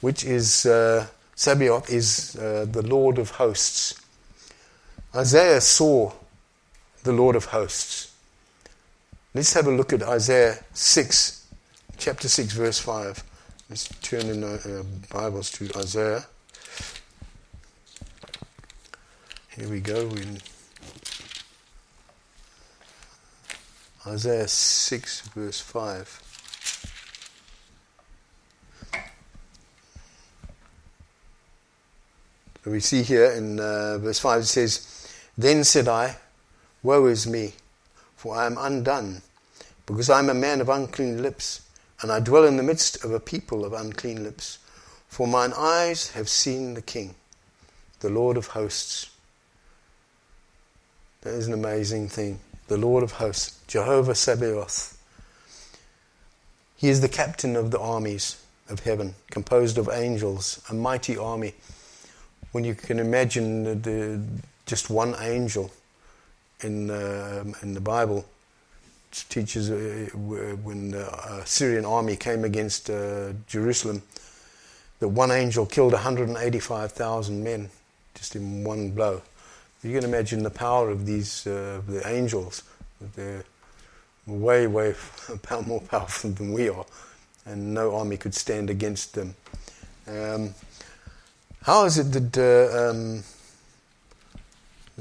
which 0.00 0.24
is 0.24 0.64
uh, 0.64 1.08
Sabaoth 1.34 1.90
is 1.90 2.36
uh, 2.36 2.64
the 2.70 2.82
Lord 2.82 3.18
of 3.18 3.32
hosts. 3.32 4.00
Isaiah 5.14 5.60
saw 5.60 6.12
the 7.02 7.12
Lord 7.12 7.34
of 7.34 7.46
hosts. 7.46 8.14
Let's 9.34 9.52
have 9.54 9.66
a 9.66 9.72
look 9.72 9.92
at 9.92 10.04
Isaiah 10.04 10.58
6, 10.72 11.44
chapter 11.98 12.28
6, 12.28 12.52
verse 12.52 12.78
5. 12.78 13.24
Let's 13.68 13.88
turn 14.00 14.26
in 14.26 14.44
our 14.44 14.54
uh, 14.54 14.84
Bibles 15.12 15.50
to 15.52 15.68
Isaiah. 15.76 16.24
Here 19.56 19.68
we 19.68 19.80
go. 19.80 20.08
In 20.10 20.38
Isaiah 24.06 24.46
6, 24.46 25.20
verse 25.30 25.60
5. 25.60 26.29
We 32.64 32.80
see 32.80 33.02
here 33.02 33.26
in 33.26 33.58
uh, 33.58 33.98
verse 33.98 34.18
5 34.18 34.42
it 34.42 34.46
says, 34.46 35.08
Then 35.36 35.64
said 35.64 35.88
I, 35.88 36.16
Woe 36.82 37.06
is 37.06 37.26
me, 37.26 37.54
for 38.16 38.36
I 38.36 38.46
am 38.46 38.56
undone, 38.58 39.22
because 39.86 40.10
I 40.10 40.18
am 40.18 40.28
a 40.28 40.34
man 40.34 40.60
of 40.60 40.68
unclean 40.68 41.22
lips, 41.22 41.62
and 42.02 42.12
I 42.12 42.20
dwell 42.20 42.44
in 42.44 42.56
the 42.56 42.62
midst 42.62 43.04
of 43.04 43.12
a 43.12 43.20
people 43.20 43.64
of 43.64 43.72
unclean 43.72 44.22
lips. 44.24 44.58
For 45.08 45.26
mine 45.26 45.52
eyes 45.56 46.12
have 46.12 46.28
seen 46.28 46.74
the 46.74 46.82
King, 46.82 47.14
the 48.00 48.10
Lord 48.10 48.36
of 48.36 48.48
hosts. 48.48 49.10
That 51.22 51.34
is 51.34 51.46
an 51.46 51.52
amazing 51.52 52.08
thing. 52.08 52.40
The 52.68 52.76
Lord 52.76 53.02
of 53.02 53.12
hosts, 53.12 53.58
Jehovah 53.66 54.14
Sabaoth. 54.14 54.96
He 56.76 56.88
is 56.88 57.00
the 57.00 57.08
captain 57.08 57.56
of 57.56 57.70
the 57.70 57.80
armies 57.80 58.40
of 58.70 58.80
heaven, 58.80 59.14
composed 59.30 59.76
of 59.76 59.90
angels, 59.92 60.62
a 60.70 60.74
mighty 60.74 61.18
army. 61.18 61.54
When 62.52 62.64
you 62.64 62.74
can 62.74 62.98
imagine 62.98 63.64
the, 63.64 63.74
the, 63.74 64.20
just 64.66 64.90
one 64.90 65.14
angel 65.20 65.70
in, 66.62 66.90
uh, 66.90 67.44
in 67.62 67.74
the 67.74 67.80
Bible 67.80 68.24
teaches 69.28 69.70
uh, 69.70 70.08
when 70.16 70.92
the 70.92 71.10
uh, 71.10 71.44
Syrian 71.44 71.84
army 71.84 72.16
came 72.16 72.44
against 72.44 72.90
uh, 72.90 73.32
Jerusalem, 73.46 74.02
that 75.00 75.08
one 75.08 75.30
angel 75.30 75.66
killed 75.66 75.92
185,000 75.92 77.42
men 77.42 77.70
just 78.14 78.36
in 78.36 78.64
one 78.64 78.90
blow. 78.90 79.22
You 79.82 79.94
can 79.94 80.04
imagine 80.04 80.42
the 80.42 80.50
power 80.50 80.90
of 80.90 81.06
these 81.06 81.46
uh, 81.46 81.80
the 81.88 82.06
angels. 82.06 82.62
They're 83.16 83.44
way, 84.26 84.66
way 84.66 84.94
more 85.66 85.80
powerful 85.80 86.30
than 86.30 86.52
we 86.52 86.68
are, 86.68 86.84
and 87.46 87.72
no 87.72 87.96
army 87.96 88.18
could 88.18 88.34
stand 88.34 88.68
against 88.68 89.14
them. 89.14 89.34
Um, 90.06 90.54
how 91.62 91.84
is 91.84 91.98
it 91.98 92.12
that 92.12 92.38
uh, 92.38 92.90
um, 92.90 93.22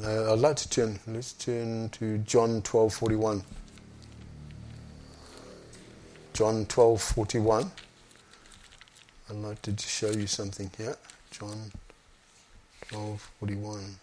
I'd 0.06 0.40
like 0.40 0.56
to 0.58 0.70
turn, 0.70 1.00
let's 1.08 1.34
turn 1.34 1.90
to 1.90 2.18
John 2.20 2.62
12:41. 2.62 3.44
John 6.34 6.66
12:41. 6.66 7.70
I'd 9.30 9.36
like 9.36 9.62
to 9.64 9.72
just 9.72 9.90
show 9.90 10.12
you 10.12 10.28
something 10.28 10.72
here. 10.78 10.96
John 11.32 11.72
12:41. 12.92 13.96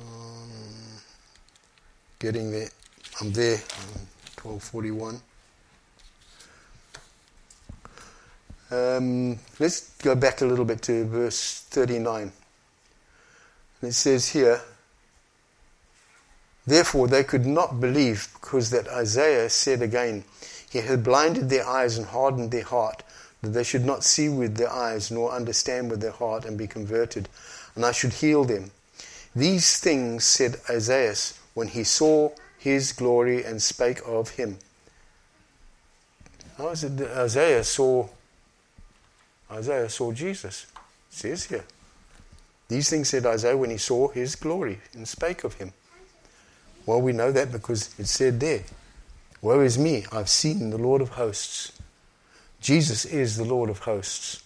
Um, 0.00 0.50
getting 2.18 2.50
there. 2.50 2.68
I'm 3.20 3.32
there. 3.32 3.58
12:41. 4.36 5.20
Um, 8.74 9.38
let's 9.60 9.90
go 9.98 10.16
back 10.16 10.40
a 10.40 10.46
little 10.46 10.64
bit 10.64 10.82
to 10.82 11.04
verse 11.04 11.60
39. 11.70 12.32
It 13.82 13.92
says 13.92 14.30
here, 14.30 14.62
Therefore 16.66 17.06
they 17.06 17.22
could 17.22 17.46
not 17.46 17.78
believe 17.80 18.28
because 18.34 18.70
that 18.70 18.88
Isaiah 18.88 19.48
said 19.48 19.80
again, 19.80 20.24
He 20.68 20.80
had 20.80 21.04
blinded 21.04 21.50
their 21.50 21.64
eyes 21.64 21.96
and 21.96 22.06
hardened 22.06 22.50
their 22.50 22.64
heart, 22.64 23.04
that 23.42 23.50
they 23.50 23.62
should 23.62 23.84
not 23.84 24.02
see 24.02 24.28
with 24.28 24.56
their 24.56 24.72
eyes 24.72 25.08
nor 25.08 25.30
understand 25.30 25.90
with 25.90 26.00
their 26.00 26.10
heart 26.10 26.44
and 26.44 26.58
be 26.58 26.66
converted, 26.66 27.28
and 27.76 27.86
I 27.86 27.92
should 27.92 28.14
heal 28.14 28.44
them. 28.44 28.72
These 29.36 29.78
things 29.78 30.24
said 30.24 30.56
Isaiah 30.68 31.14
when 31.52 31.68
he 31.68 31.84
saw 31.84 32.30
his 32.58 32.92
glory 32.92 33.44
and 33.44 33.62
spake 33.62 34.00
of 34.04 34.30
him. 34.30 34.58
How 36.58 36.68
is 36.68 36.82
it 36.82 36.96
that 36.96 37.16
Isaiah 37.16 37.62
saw 37.62 38.08
Isaiah 39.50 39.88
saw 39.88 40.12
Jesus? 40.12 40.66
It 40.74 41.14
says 41.14 41.44
here. 41.44 41.64
These 42.68 42.90
things 42.90 43.08
said 43.08 43.26
Isaiah 43.26 43.56
when 43.56 43.70
he 43.70 43.76
saw 43.76 44.08
his 44.08 44.36
glory 44.36 44.80
and 44.94 45.06
spake 45.06 45.44
of 45.44 45.54
him. 45.54 45.72
Well, 46.86 47.00
we 47.00 47.12
know 47.12 47.32
that 47.32 47.52
because 47.52 47.98
it 47.98 48.06
said 48.06 48.40
there, 48.40 48.64
Woe 49.40 49.60
is 49.60 49.78
me, 49.78 50.06
I've 50.10 50.30
seen 50.30 50.70
the 50.70 50.78
Lord 50.78 51.02
of 51.02 51.10
hosts. 51.10 51.72
Jesus 52.60 53.04
is 53.04 53.36
the 53.36 53.44
Lord 53.44 53.68
of 53.68 53.80
hosts. 53.80 54.42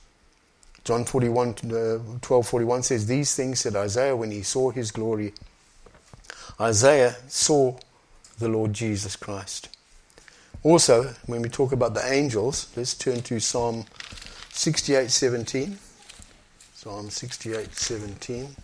John 0.82 1.04
41, 1.04 1.54
uh, 1.72 2.18
12 2.20 2.48
41 2.48 2.82
says, 2.82 3.06
These 3.06 3.34
things 3.36 3.60
said 3.60 3.76
Isaiah 3.76 4.16
when 4.16 4.30
he 4.30 4.42
saw 4.42 4.70
his 4.70 4.90
glory. 4.90 5.34
Isaiah 6.60 7.14
saw 7.28 7.76
the 8.38 8.48
Lord 8.48 8.72
Jesus 8.72 9.14
Christ. 9.14 9.68
Also, 10.64 11.14
when 11.26 11.42
we 11.42 11.48
talk 11.48 11.70
about 11.70 11.94
the 11.94 12.12
angels, 12.12 12.68
let's 12.74 12.94
turn 12.94 13.20
to 13.22 13.38
Psalm 13.38 13.84
68 14.58 15.08
17. 15.08 15.78
Psalm 16.74 17.10
68 17.10 17.72
17. 17.72 18.56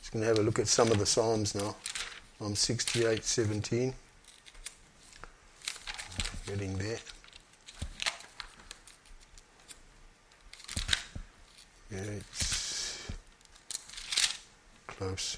Just 0.00 0.12
going 0.12 0.22
to 0.22 0.28
have 0.28 0.38
a 0.38 0.42
look 0.42 0.58
at 0.58 0.66
some 0.66 0.90
of 0.90 0.98
the 0.98 1.04
Psalms 1.04 1.54
now. 1.54 1.76
Psalm 2.38 2.54
68 2.54 3.22
17. 3.22 3.92
Getting 6.46 6.78
there. 6.78 6.96
Yeah, 11.92 11.98
it's 11.98 13.08
close. 14.86 15.36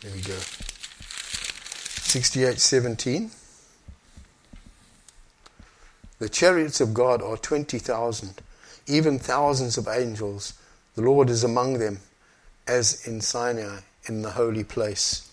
There 0.00 0.12
we 0.12 0.22
go. 0.22 0.32
68:17. 2.08 3.43
The 6.18 6.28
chariots 6.28 6.80
of 6.80 6.94
God 6.94 7.22
are 7.22 7.36
20,000, 7.36 8.40
even 8.86 9.18
thousands 9.18 9.76
of 9.76 9.88
angels. 9.88 10.54
The 10.94 11.02
Lord 11.02 11.28
is 11.28 11.42
among 11.42 11.78
them, 11.78 12.00
as 12.66 13.06
in 13.06 13.20
Sinai, 13.20 13.80
in 14.06 14.22
the 14.22 14.30
holy 14.30 14.64
place. 14.64 15.30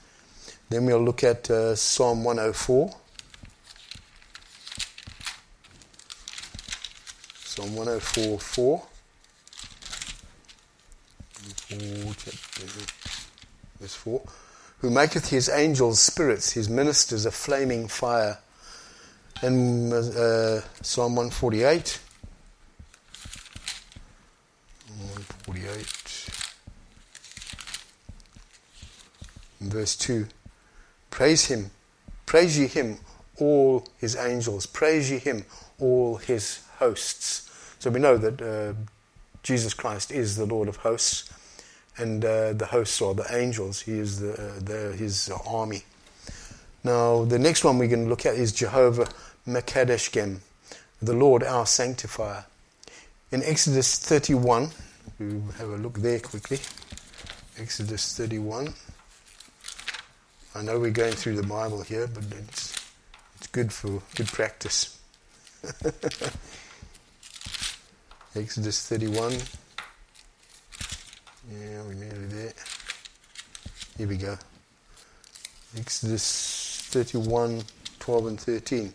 Then 0.70 0.86
we'll 0.86 1.04
look 1.04 1.24
at 1.24 1.50
uh, 1.52 1.76
Psalm 1.76 2.24
104. 2.24 2.96
Psalm 7.36 7.76
104 7.76 8.40
4. 8.40 8.84
Verse 13.80 13.96
4 13.96 14.22
Who 14.80 14.90
maketh 14.90 15.30
his 15.30 15.50
angels 15.50 16.02
spirits, 16.02 16.54
his 16.54 16.70
ministers 16.70 17.26
a 17.26 17.32
flaming 17.32 17.88
fire. 17.88 18.40
And 19.44 19.92
uh, 19.92 20.62
Psalm 20.84 21.16
148. 21.16 22.00
148. 24.88 26.30
Verse 29.62 29.96
2 29.96 30.28
Praise 31.10 31.46
him, 31.46 31.72
praise 32.26 32.58
ye 32.58 32.68
him, 32.68 32.98
all 33.38 33.88
his 33.98 34.16
angels, 34.16 34.66
praise 34.66 35.10
ye 35.12 35.18
him, 35.18 35.46
all 35.80 36.18
his 36.18 36.64
hosts. 36.78 37.50
So 37.80 37.90
we 37.90 38.00
know 38.00 38.18
that 38.18 38.42
uh, 38.42 38.74
Jesus 39.44 39.74
Christ 39.74 40.12
is 40.12 40.36
the 40.36 40.46
Lord 40.46 40.68
of 40.68 40.78
hosts, 40.78 41.32
and 41.98 42.24
uh, 42.24 42.54
the 42.54 42.68
hosts 42.68 43.02
are 43.02 43.14
the 43.14 43.26
angels. 43.36 43.82
He 43.82 43.94
is 43.94 44.20
the, 44.20 44.34
uh, 44.34 44.60
the, 44.60 44.96
his 44.96 45.32
army. 45.48 45.84
Now, 46.84 47.26
the 47.26 47.38
next 47.38 47.64
one 47.64 47.78
we're 47.78 47.88
going 47.88 48.04
to 48.04 48.10
look 48.10 48.26
at 48.26 48.36
is 48.36 48.52
Jehovah 48.52 49.08
Mekadeshgem, 49.48 50.40
the 51.02 51.14
Lord 51.14 51.44
our 51.44 51.66
sanctifier. 51.66 52.46
In 53.32 53.42
Exodus 53.44 53.98
31, 53.98 54.70
we 55.20 55.42
have 55.58 55.70
a 55.70 55.78
look 55.78 55.98
there 55.98 56.20
quickly. 56.20 56.60
Exodus 57.58 58.16
31. 58.16 58.74
I 60.54 60.62
know 60.62 60.80
we're 60.80 60.92
going 60.92 61.14
through 61.14 61.38
the 61.38 61.48
Bible 61.48 61.82
here, 61.82 62.08
but 62.08 62.24
it's, 62.24 62.76
it's 63.38 63.48
good 63.48 63.74
for 63.74 64.04
good 64.16 64.28
practice. 64.28 65.00
Exodus 68.36 68.88
31. 68.88 69.34
Yeah, 71.52 71.82
we're 71.82 71.94
nearly 71.94 72.28
there. 72.28 72.54
Here 73.98 74.08
we 74.08 74.18
go. 74.18 74.38
Exodus 75.78 76.82
31, 76.92 77.64
12 78.00 78.28
and 78.28 78.40
13. 78.40 78.94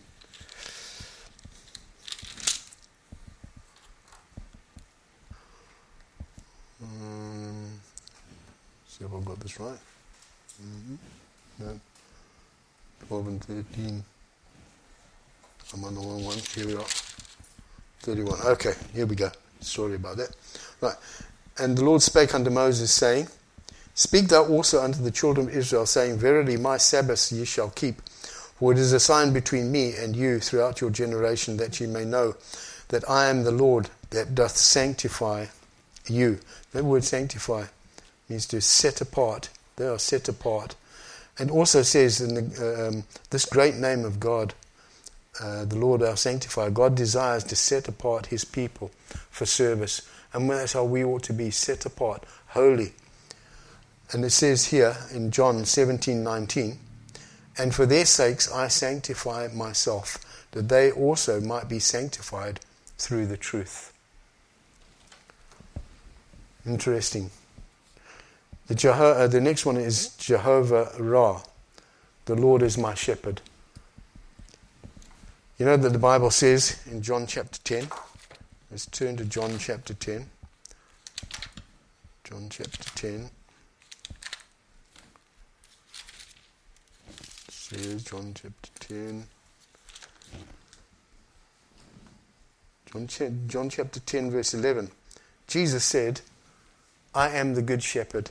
See 8.97 9.05
if 9.05 9.13
I've 9.13 9.25
got 9.25 9.39
this 9.39 9.59
right. 9.59 9.77
Mm-hmm. 10.61 10.95
No. 11.65 11.79
12 13.07 13.27
and 13.27 13.43
13. 13.43 14.03
I'm 15.73 15.83
on 15.83 15.95
the 15.95 16.01
wrong 16.01 16.23
one. 16.23 16.37
Here 16.55 16.65
we 16.65 16.75
are. 16.75 16.85
31. 18.01 18.39
Okay, 18.53 18.73
here 18.93 19.05
we 19.05 19.15
go. 19.15 19.29
Sorry 19.59 19.95
about 19.95 20.17
that. 20.17 20.29
Right. 20.81 20.95
And 21.57 21.77
the 21.77 21.83
Lord 21.83 22.01
spake 22.01 22.33
unto 22.33 22.49
Moses, 22.49 22.91
saying, 22.91 23.27
Speak 23.93 24.27
thou 24.27 24.45
also 24.45 24.81
unto 24.81 25.01
the 25.01 25.11
children 25.11 25.47
of 25.47 25.55
Israel, 25.55 25.85
saying, 25.85 26.17
Verily 26.17 26.57
my 26.57 26.77
Sabbaths 26.77 27.31
ye 27.31 27.45
shall 27.45 27.69
keep, 27.69 28.01
for 28.59 28.71
it 28.71 28.77
is 28.77 28.93
a 28.93 28.99
sign 28.99 29.33
between 29.33 29.71
me 29.71 29.95
and 29.95 30.15
you 30.15 30.39
throughout 30.39 30.81
your 30.81 30.89
generation, 30.89 31.57
that 31.57 31.79
ye 31.79 31.87
may 31.87 32.05
know 32.05 32.35
that 32.89 33.09
I 33.09 33.27
am 33.27 33.43
the 33.43 33.51
Lord 33.51 33.89
that 34.11 34.35
doth 34.35 34.55
sanctify 34.55 35.47
you. 36.07 36.39
That 36.73 36.83
word 36.83 37.03
sanctify 37.03 37.65
means 38.29 38.45
to 38.47 38.61
set 38.61 39.01
apart. 39.01 39.49
They 39.75 39.87
are 39.87 39.99
set 39.99 40.27
apart. 40.27 40.75
And 41.39 41.51
also 41.51 41.81
says 41.83 42.19
in 42.19 42.33
the, 42.33 42.87
um, 42.87 43.03
this 43.29 43.45
great 43.45 43.75
name 43.75 44.05
of 44.05 44.19
God, 44.19 44.53
uh, 45.39 45.65
the 45.65 45.77
Lord 45.77 46.01
our 46.01 46.17
sanctifier, 46.17 46.69
God 46.71 46.95
desires 46.95 47.43
to 47.45 47.55
set 47.55 47.87
apart 47.87 48.27
his 48.27 48.43
people 48.43 48.91
for 49.29 49.45
service. 49.45 50.01
And 50.33 50.49
that's 50.49 50.73
how 50.73 50.83
we 50.83 51.03
ought 51.03 51.23
to 51.23 51.33
be 51.33 51.51
set 51.51 51.85
apart, 51.85 52.23
holy. 52.47 52.93
And 54.11 54.25
it 54.25 54.31
says 54.31 54.65
here 54.65 54.97
in 55.13 55.31
John 55.31 55.65
17 55.65 56.23
19, 56.23 56.79
and 57.57 57.73
for 57.73 57.85
their 57.85 58.05
sakes 58.05 58.51
I 58.51 58.67
sanctify 58.67 59.49
myself, 59.53 60.17
that 60.51 60.69
they 60.69 60.91
also 60.91 61.41
might 61.41 61.67
be 61.67 61.79
sanctified 61.79 62.59
through 62.97 63.27
the 63.27 63.37
truth. 63.37 63.93
Interesting. 66.65 67.31
The, 68.67 68.75
Jeho- 68.75 69.15
uh, 69.15 69.27
the 69.27 69.41
next 69.41 69.65
one 69.65 69.77
is 69.77 70.09
Jehovah 70.17 70.91
Ra. 70.99 71.41
The 72.25 72.35
Lord 72.35 72.61
is 72.61 72.77
my 72.77 72.93
shepherd. 72.93 73.41
You 75.57 75.65
know 75.65 75.77
that 75.77 75.89
the 75.89 75.99
Bible 75.99 76.29
says 76.29 76.79
in 76.91 77.01
John 77.01 77.25
chapter 77.25 77.59
10, 77.63 77.87
let's 78.69 78.85
turn 78.85 79.15
to 79.17 79.25
John 79.25 79.57
chapter 79.57 79.93
10. 79.93 80.29
John 82.25 82.47
chapter 82.49 82.83
10. 82.95 83.29
Says 87.49 88.03
John 88.03 88.33
chapter 88.35 88.69
10. 88.79 89.27
John, 92.85 93.47
John 93.47 93.69
chapter 93.69 93.99
10, 93.99 94.31
verse 94.31 94.53
11. 94.53 94.91
Jesus 95.47 95.83
said, 95.85 96.21
I 97.15 97.29
am 97.29 97.55
the 97.55 97.61
good 97.61 97.81
shepherd. 97.81 98.29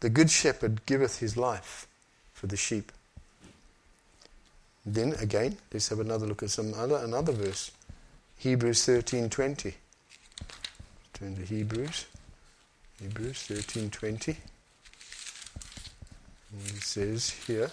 The 0.00 0.08
good 0.08 0.30
shepherd 0.30 0.86
giveth 0.86 1.18
his 1.18 1.36
life 1.36 1.86
for 2.32 2.46
the 2.46 2.56
sheep. 2.56 2.90
Then 4.84 5.12
again, 5.14 5.58
let's 5.72 5.88
have 5.88 6.00
another 6.00 6.26
look 6.26 6.42
at 6.42 6.50
some 6.50 6.74
other 6.74 6.96
another 6.96 7.32
verse. 7.32 7.70
Hebrews 8.38 8.84
13:20. 8.86 9.74
Turn 11.12 11.36
to 11.36 11.42
Hebrews. 11.42 12.06
Hebrews 12.98 13.46
13:20. 13.46 14.38
It 16.66 16.82
says 16.82 17.30
here 17.46 17.70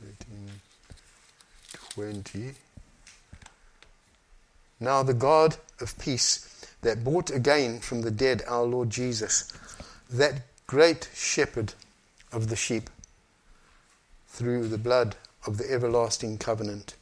13:20 0.00 2.54
Now 4.80 5.04
the 5.04 5.14
God 5.14 5.56
of 5.80 5.96
peace 5.98 6.66
that 6.82 7.04
brought 7.04 7.30
again 7.30 7.80
from 7.80 8.02
the 8.02 8.10
dead 8.10 8.42
our 8.46 8.64
Lord 8.64 8.90
Jesus 8.90 9.50
that 10.10 10.42
great 10.66 11.08
shepherd 11.14 11.74
of 12.32 12.48
the 12.48 12.56
sheep 12.56 12.90
through 14.26 14.68
the 14.68 14.78
blood 14.78 15.16
of 15.46 15.58
the 15.58 15.70
everlasting 15.70 16.38
covenant. 16.38 16.94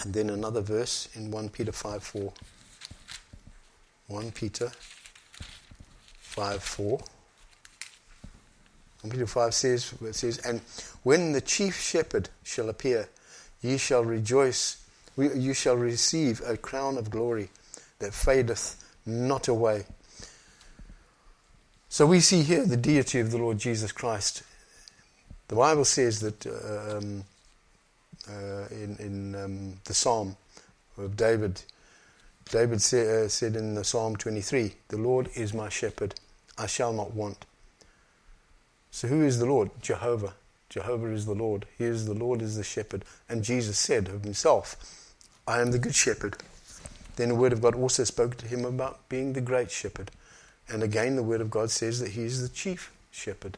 And 0.00 0.12
then 0.14 0.30
another 0.30 0.60
verse 0.60 1.08
in 1.14 1.30
1 1.30 1.48
Peter 1.50 1.72
5 1.72 2.02
4. 2.02 2.32
1 4.08 4.30
Peter 4.32 4.70
5 6.20 6.62
4. 6.62 7.00
1 9.02 9.10
Peter 9.10 9.26
5 9.26 9.54
says, 9.54 9.94
it 10.02 10.14
says, 10.14 10.38
And 10.38 10.60
when 11.02 11.32
the 11.32 11.40
chief 11.40 11.80
shepherd 11.80 12.28
shall 12.42 12.68
appear, 12.68 13.08
ye 13.62 13.76
shall 13.76 14.04
rejoice, 14.04 14.84
you 15.16 15.54
shall 15.54 15.76
receive 15.76 16.42
a 16.46 16.56
crown 16.56 16.98
of 16.98 17.10
glory 17.10 17.50
that 17.98 18.12
fadeth 18.12 18.84
not 19.06 19.48
away. 19.48 19.84
So 21.90 22.06
we 22.06 22.20
see 22.20 22.42
here 22.42 22.66
the 22.66 22.76
deity 22.76 23.18
of 23.18 23.30
the 23.30 23.38
Lord 23.38 23.58
Jesus 23.58 23.92
Christ. 23.92 24.42
The 25.48 25.56
Bible 25.56 25.86
says 25.86 26.20
that 26.20 26.46
uh, 26.46 26.98
um, 26.98 27.24
uh, 28.28 28.66
in, 28.70 28.96
in 28.98 29.34
um, 29.34 29.74
the 29.84 29.94
Psalm 29.94 30.36
of 30.98 31.16
David, 31.16 31.62
David 32.50 32.82
say, 32.82 33.24
uh, 33.24 33.28
said 33.28 33.56
in 33.56 33.74
the 33.74 33.84
Psalm 33.84 34.16
23, 34.16 34.74
The 34.88 34.98
Lord 34.98 35.30
is 35.34 35.54
my 35.54 35.70
shepherd, 35.70 36.14
I 36.58 36.66
shall 36.66 36.92
not 36.92 37.14
want. 37.14 37.46
So 38.90 39.08
who 39.08 39.24
is 39.24 39.38
the 39.38 39.46
Lord? 39.46 39.70
Jehovah. 39.80 40.34
Jehovah 40.68 41.10
is 41.12 41.24
the 41.24 41.34
Lord. 41.34 41.64
He 41.78 41.84
is 41.84 42.04
the 42.04 42.14
Lord 42.14 42.42
is 42.42 42.56
the 42.56 42.64
shepherd. 42.64 43.06
And 43.30 43.42
Jesus 43.42 43.78
said 43.78 44.08
of 44.08 44.24
himself, 44.24 45.14
I 45.46 45.62
am 45.62 45.70
the 45.70 45.78
good 45.78 45.94
shepherd. 45.94 46.36
Then 47.16 47.30
the 47.30 47.34
word 47.34 47.54
of 47.54 47.62
God 47.62 47.74
also 47.74 48.04
spoke 48.04 48.36
to 48.36 48.46
him 48.46 48.66
about 48.66 49.08
being 49.08 49.32
the 49.32 49.40
great 49.40 49.70
shepherd. 49.70 50.10
And 50.70 50.82
again, 50.82 51.16
the 51.16 51.22
word 51.22 51.40
of 51.40 51.50
God 51.50 51.70
says 51.70 52.00
that 52.00 52.10
he 52.10 52.24
is 52.24 52.42
the 52.42 52.54
chief 52.54 52.92
shepherd. 53.10 53.56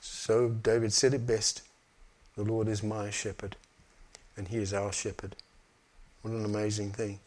So 0.00 0.48
David 0.48 0.92
said 0.92 1.14
it 1.14 1.26
best 1.26 1.62
The 2.36 2.44
Lord 2.44 2.68
is 2.68 2.82
my 2.82 3.10
shepherd, 3.10 3.56
and 4.36 4.48
he 4.48 4.58
is 4.58 4.72
our 4.72 4.92
shepherd. 4.92 5.34
What 6.22 6.32
an 6.32 6.44
amazing 6.44 6.92
thing. 6.92 7.20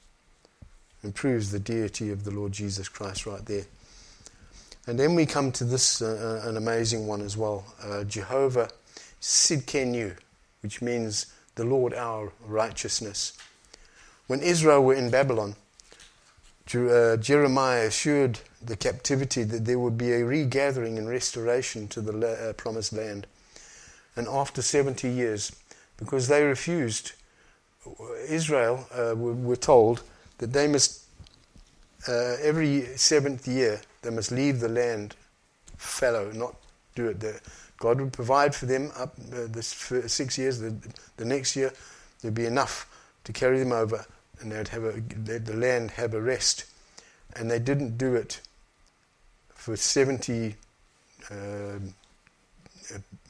It 1.04 1.14
proves 1.14 1.52
the 1.52 1.60
deity 1.60 2.12
of 2.12 2.24
the 2.24 2.32
Lord 2.32 2.52
Jesus 2.52 2.90
Christ 2.90 3.26
right 3.26 3.46
there. 3.46 3.66
And 4.88 5.00
then 5.00 5.16
we 5.16 5.26
come 5.26 5.52
to 5.54 5.64
this, 5.64 6.02
uh, 6.02 6.42
uh 6.44 6.50
an 6.50 6.58
amazing 6.58 7.08
one 7.08 7.22
as 7.22 7.38
well 7.38 7.66
uh, 7.84 8.04
Jehovah 8.04 8.70
Sidkenu, 9.22 10.16
which 10.62 10.82
means 10.82 11.28
the 11.56 11.64
Lord 11.64 11.94
our 11.94 12.32
righteousness. 12.46 13.34
When 14.28 14.42
Israel 14.42 14.84
were 14.84 14.94
in 14.94 15.10
Babylon, 15.10 15.56
uh, 16.76 17.18
Jeremiah 17.18 17.88
assured 17.88 18.40
the 18.62 18.76
captivity 18.76 19.44
that 19.44 19.66
there 19.66 19.80
would 19.80 19.98
be 19.98 20.12
a 20.14 20.26
regathering 20.26 20.98
and 20.98 21.10
restoration 21.10 21.88
to 21.90 22.02
the 22.02 22.12
la- 22.12 22.28
uh, 22.28 22.54
promised 22.54 22.94
land. 22.94 23.28
And 24.16 24.28
after 24.28 24.62
70 24.62 25.10
years, 25.10 25.52
because 25.98 26.28
they 26.28 26.44
refused, 26.44 27.14
Israel 28.28 28.86
uh, 28.94 29.16
were, 29.16 29.56
told 29.56 30.04
that 30.38 30.54
they 30.54 30.68
must, 30.68 31.04
uh, 32.08 32.36
every 32.42 32.86
seventh 32.98 33.48
year, 33.48 33.82
they 34.02 34.10
must 34.10 34.32
leave 34.32 34.60
the 34.60 34.70
land 34.70 35.16
fallow, 35.78 36.32
not 36.32 36.56
do 36.96 37.08
it. 37.08 37.20
The, 37.20 37.40
God 37.78 38.02
would 38.02 38.12
provide 38.12 38.54
for 38.54 38.66
them 38.66 38.92
up 38.98 39.16
uh, 39.34 39.48
this 39.48 39.68
six 40.08 40.38
years. 40.38 40.60
The, 40.60 40.76
the 41.16 41.26
next 41.26 41.56
year, 41.56 41.72
there'd 42.22 42.36
be 42.36 42.46
enough 42.46 42.86
to 43.24 43.32
carry 43.32 43.60
them 43.60 43.72
over, 43.72 44.06
and 44.40 44.52
they'd 44.52 44.70
have 44.70 44.84
a, 44.84 45.02
the 45.02 45.56
land 45.56 45.92
have 45.92 46.14
a 46.14 46.22
rest. 46.22 46.66
And 47.36 47.50
they 47.50 47.60
didn't 47.60 47.98
do 47.98 48.16
it 48.16 48.42
for 49.50 49.76
70 49.76 50.56
uh, 51.30 51.80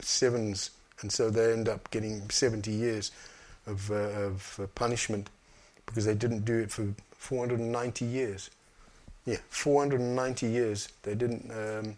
sevens, 0.00 0.70
and 1.00 1.12
so 1.12 1.30
they 1.30 1.52
end 1.52 1.68
up 1.68 1.90
getting 1.90 2.28
70 2.30 2.70
years 2.70 3.10
of, 3.66 3.90
uh, 3.90 3.94
of 3.94 4.60
uh, 4.62 4.66
punishment 4.74 5.28
because 5.86 6.04
they 6.04 6.14
didn't 6.14 6.44
do 6.44 6.58
it 6.58 6.70
for 6.70 6.94
490 7.12 8.04
years. 8.04 8.50
Yeah, 9.26 9.36
490 9.50 10.46
years 10.46 10.88
they 11.02 11.14
didn't 11.14 11.50
um, 11.50 11.96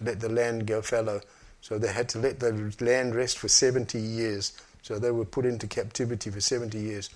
let 0.00 0.20
the 0.20 0.28
land 0.28 0.66
go 0.66 0.80
fallow. 0.80 1.20
So 1.60 1.78
they 1.78 1.92
had 1.92 2.08
to 2.10 2.18
let 2.18 2.40
the 2.40 2.74
land 2.80 3.14
rest 3.14 3.38
for 3.38 3.48
70 3.48 3.98
years. 3.98 4.52
So 4.82 4.98
they 4.98 5.10
were 5.10 5.24
put 5.24 5.44
into 5.44 5.66
captivity 5.66 6.30
for 6.30 6.40
70 6.40 6.78
years. 6.78 7.10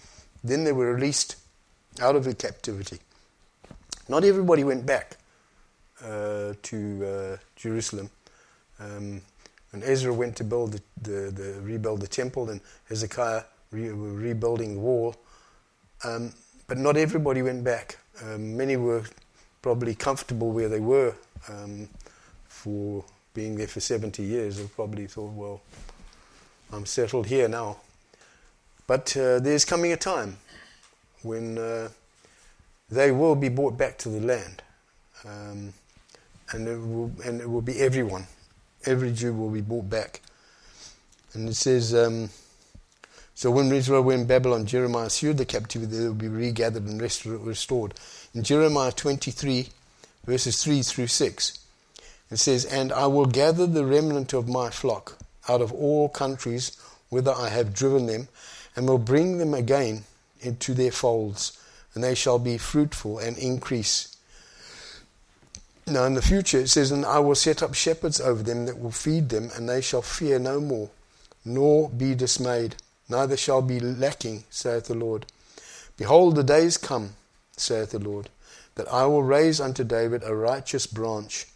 Then 0.46 0.64
they 0.64 0.72
were 0.72 0.94
released 0.94 1.36
out 2.00 2.14
of 2.14 2.24
the 2.24 2.34
captivity. 2.34 2.98
Not 4.08 4.24
everybody 4.24 4.62
went 4.62 4.86
back 4.86 5.16
uh, 6.02 6.54
to 6.62 7.04
uh, 7.04 7.36
Jerusalem. 7.56 8.10
Um, 8.78 9.22
and 9.72 9.82
Ezra 9.82 10.12
went 10.12 10.36
to 10.36 10.44
build 10.44 10.72
the, 10.72 10.82
the, 11.02 11.30
the, 11.30 11.60
rebuild 11.62 12.00
the 12.00 12.06
temple, 12.06 12.50
and 12.50 12.60
Hezekiah 12.88 13.42
re- 13.72 13.92
were 13.92 14.12
rebuilding 14.12 14.74
the 14.74 14.80
wall. 14.80 15.16
Um, 16.04 16.32
but 16.68 16.78
not 16.78 16.96
everybody 16.96 17.42
went 17.42 17.64
back. 17.64 17.98
Um, 18.22 18.56
many 18.56 18.76
were 18.76 19.02
probably 19.62 19.94
comfortable 19.94 20.52
where 20.52 20.68
they 20.68 20.80
were 20.80 21.14
um, 21.48 21.88
for 22.46 23.04
being 23.34 23.56
there 23.56 23.66
for 23.66 23.80
70 23.80 24.22
years. 24.22 24.58
They 24.58 24.66
probably 24.66 25.06
thought, 25.06 25.32
well, 25.32 25.60
I'm 26.72 26.86
settled 26.86 27.26
here 27.26 27.48
now. 27.48 27.78
But 28.86 29.16
uh, 29.16 29.40
there's 29.40 29.64
coming 29.64 29.92
a 29.92 29.96
time 29.96 30.36
when 31.22 31.58
uh, 31.58 31.88
they 32.90 33.10
will 33.10 33.34
be 33.34 33.48
brought 33.48 33.76
back 33.76 33.98
to 33.98 34.08
the 34.08 34.20
land. 34.20 34.62
Um, 35.24 35.72
and, 36.52 36.68
it 36.68 36.78
will, 36.78 37.10
and 37.24 37.40
it 37.40 37.50
will 37.50 37.62
be 37.62 37.80
everyone. 37.80 38.26
Every 38.84 39.12
Jew 39.12 39.34
will 39.34 39.50
be 39.50 39.60
brought 39.60 39.90
back. 39.90 40.20
And 41.34 41.48
it 41.48 41.54
says, 41.54 41.94
um, 41.94 42.30
so 43.34 43.50
when 43.50 43.70
Israel 43.72 44.02
went 44.02 44.22
in 44.22 44.26
Babylon, 44.26 44.64
Jeremiah 44.66 45.06
assured 45.06 45.38
the 45.38 45.44
captivity 45.44 45.96
they 45.96 46.06
will 46.06 46.14
be 46.14 46.28
regathered 46.28 46.84
and 46.84 47.02
restored. 47.02 47.94
In 48.34 48.42
Jeremiah 48.42 48.92
23, 48.92 49.68
verses 50.24 50.62
3 50.62 50.82
through 50.82 51.08
6, 51.08 51.58
it 52.30 52.36
says, 52.38 52.64
And 52.64 52.92
I 52.92 53.06
will 53.06 53.26
gather 53.26 53.66
the 53.66 53.84
remnant 53.84 54.32
of 54.32 54.48
my 54.48 54.70
flock 54.70 55.18
out 55.48 55.60
of 55.60 55.72
all 55.72 56.08
countries 56.08 56.78
whither 57.08 57.34
I 57.36 57.50
have 57.50 57.74
driven 57.74 58.06
them, 58.06 58.28
and 58.76 58.88
will 58.88 58.98
bring 58.98 59.38
them 59.38 59.54
again 59.54 60.04
into 60.40 60.74
their 60.74 60.92
folds, 60.92 61.58
and 61.94 62.04
they 62.04 62.14
shall 62.14 62.38
be 62.38 62.58
fruitful 62.58 63.18
and 63.18 63.36
increase. 63.38 64.16
Now, 65.86 66.04
in 66.04 66.14
the 66.14 66.22
future, 66.22 66.58
it 66.58 66.68
says, 66.68 66.90
And 66.90 67.04
I 67.04 67.18
will 67.18 67.34
set 67.34 67.62
up 67.62 67.74
shepherds 67.74 68.20
over 68.20 68.42
them 68.42 68.66
that 68.66 68.78
will 68.78 68.90
feed 68.90 69.30
them, 69.30 69.50
and 69.56 69.68
they 69.68 69.80
shall 69.80 70.02
fear 70.02 70.38
no 70.38 70.60
more, 70.60 70.90
nor 71.44 71.88
be 71.88 72.14
dismayed 72.14 72.76
neither 73.08 73.36
shall 73.36 73.62
be 73.62 73.80
lacking, 73.80 74.44
saith 74.50 74.86
the 74.86 74.94
Lord. 74.94 75.26
Behold, 75.96 76.36
the 76.36 76.44
days 76.44 76.76
come, 76.76 77.14
saith 77.56 77.90
the 77.90 77.98
Lord, 77.98 78.28
that 78.74 78.92
I 78.92 79.06
will 79.06 79.22
raise 79.22 79.60
unto 79.60 79.84
David 79.84 80.22
a 80.24 80.34
righteous 80.34 80.86
branch, 80.86 81.46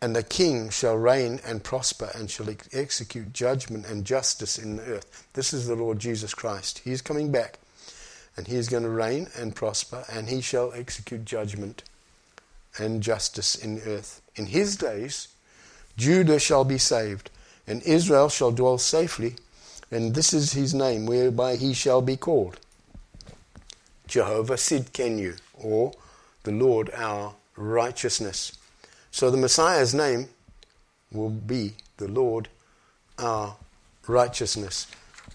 and 0.00 0.14
the 0.14 0.22
king 0.22 0.70
shall 0.70 0.96
reign 0.96 1.40
and 1.44 1.64
prosper, 1.64 2.10
and 2.14 2.30
shall 2.30 2.50
ex- 2.50 2.68
execute 2.72 3.32
judgment 3.32 3.86
and 3.86 4.04
justice 4.04 4.58
in 4.58 4.76
the 4.76 4.82
earth. 4.84 5.26
This 5.32 5.52
is 5.52 5.66
the 5.66 5.76
Lord 5.76 5.98
Jesus 5.98 6.34
Christ. 6.34 6.80
He 6.80 6.92
is 6.92 7.02
coming 7.02 7.32
back, 7.32 7.58
and 8.36 8.46
he 8.46 8.56
is 8.56 8.68
going 8.68 8.82
to 8.82 8.90
reign 8.90 9.28
and 9.36 9.54
prosper, 9.54 10.04
and 10.10 10.28
he 10.28 10.40
shall 10.40 10.72
execute 10.74 11.24
judgment 11.24 11.82
and 12.78 13.02
justice 13.02 13.54
in 13.54 13.76
the 13.76 13.90
earth. 13.90 14.20
In 14.34 14.46
his 14.46 14.76
days, 14.76 15.28
Judah 15.96 16.38
shall 16.38 16.64
be 16.64 16.78
saved, 16.78 17.30
and 17.66 17.82
Israel 17.82 18.28
shall 18.28 18.52
dwell 18.52 18.78
safely 18.78 19.36
and 19.90 20.14
this 20.14 20.32
is 20.32 20.52
his 20.52 20.74
name, 20.74 21.06
whereby 21.06 21.56
he 21.56 21.72
shall 21.72 22.02
be 22.02 22.16
called 22.16 22.58
Jehovah 24.08 24.54
Sidkenu, 24.54 25.38
or 25.54 25.92
the 26.42 26.52
Lord 26.52 26.90
our 26.94 27.34
righteousness. 27.56 28.52
So 29.16 29.30
the 29.30 29.38
Messiah's 29.38 29.94
name 29.94 30.28
will 31.10 31.30
be 31.30 31.72
the 31.96 32.06
Lord 32.06 32.50
our 33.18 33.56
righteousness. 34.06 34.86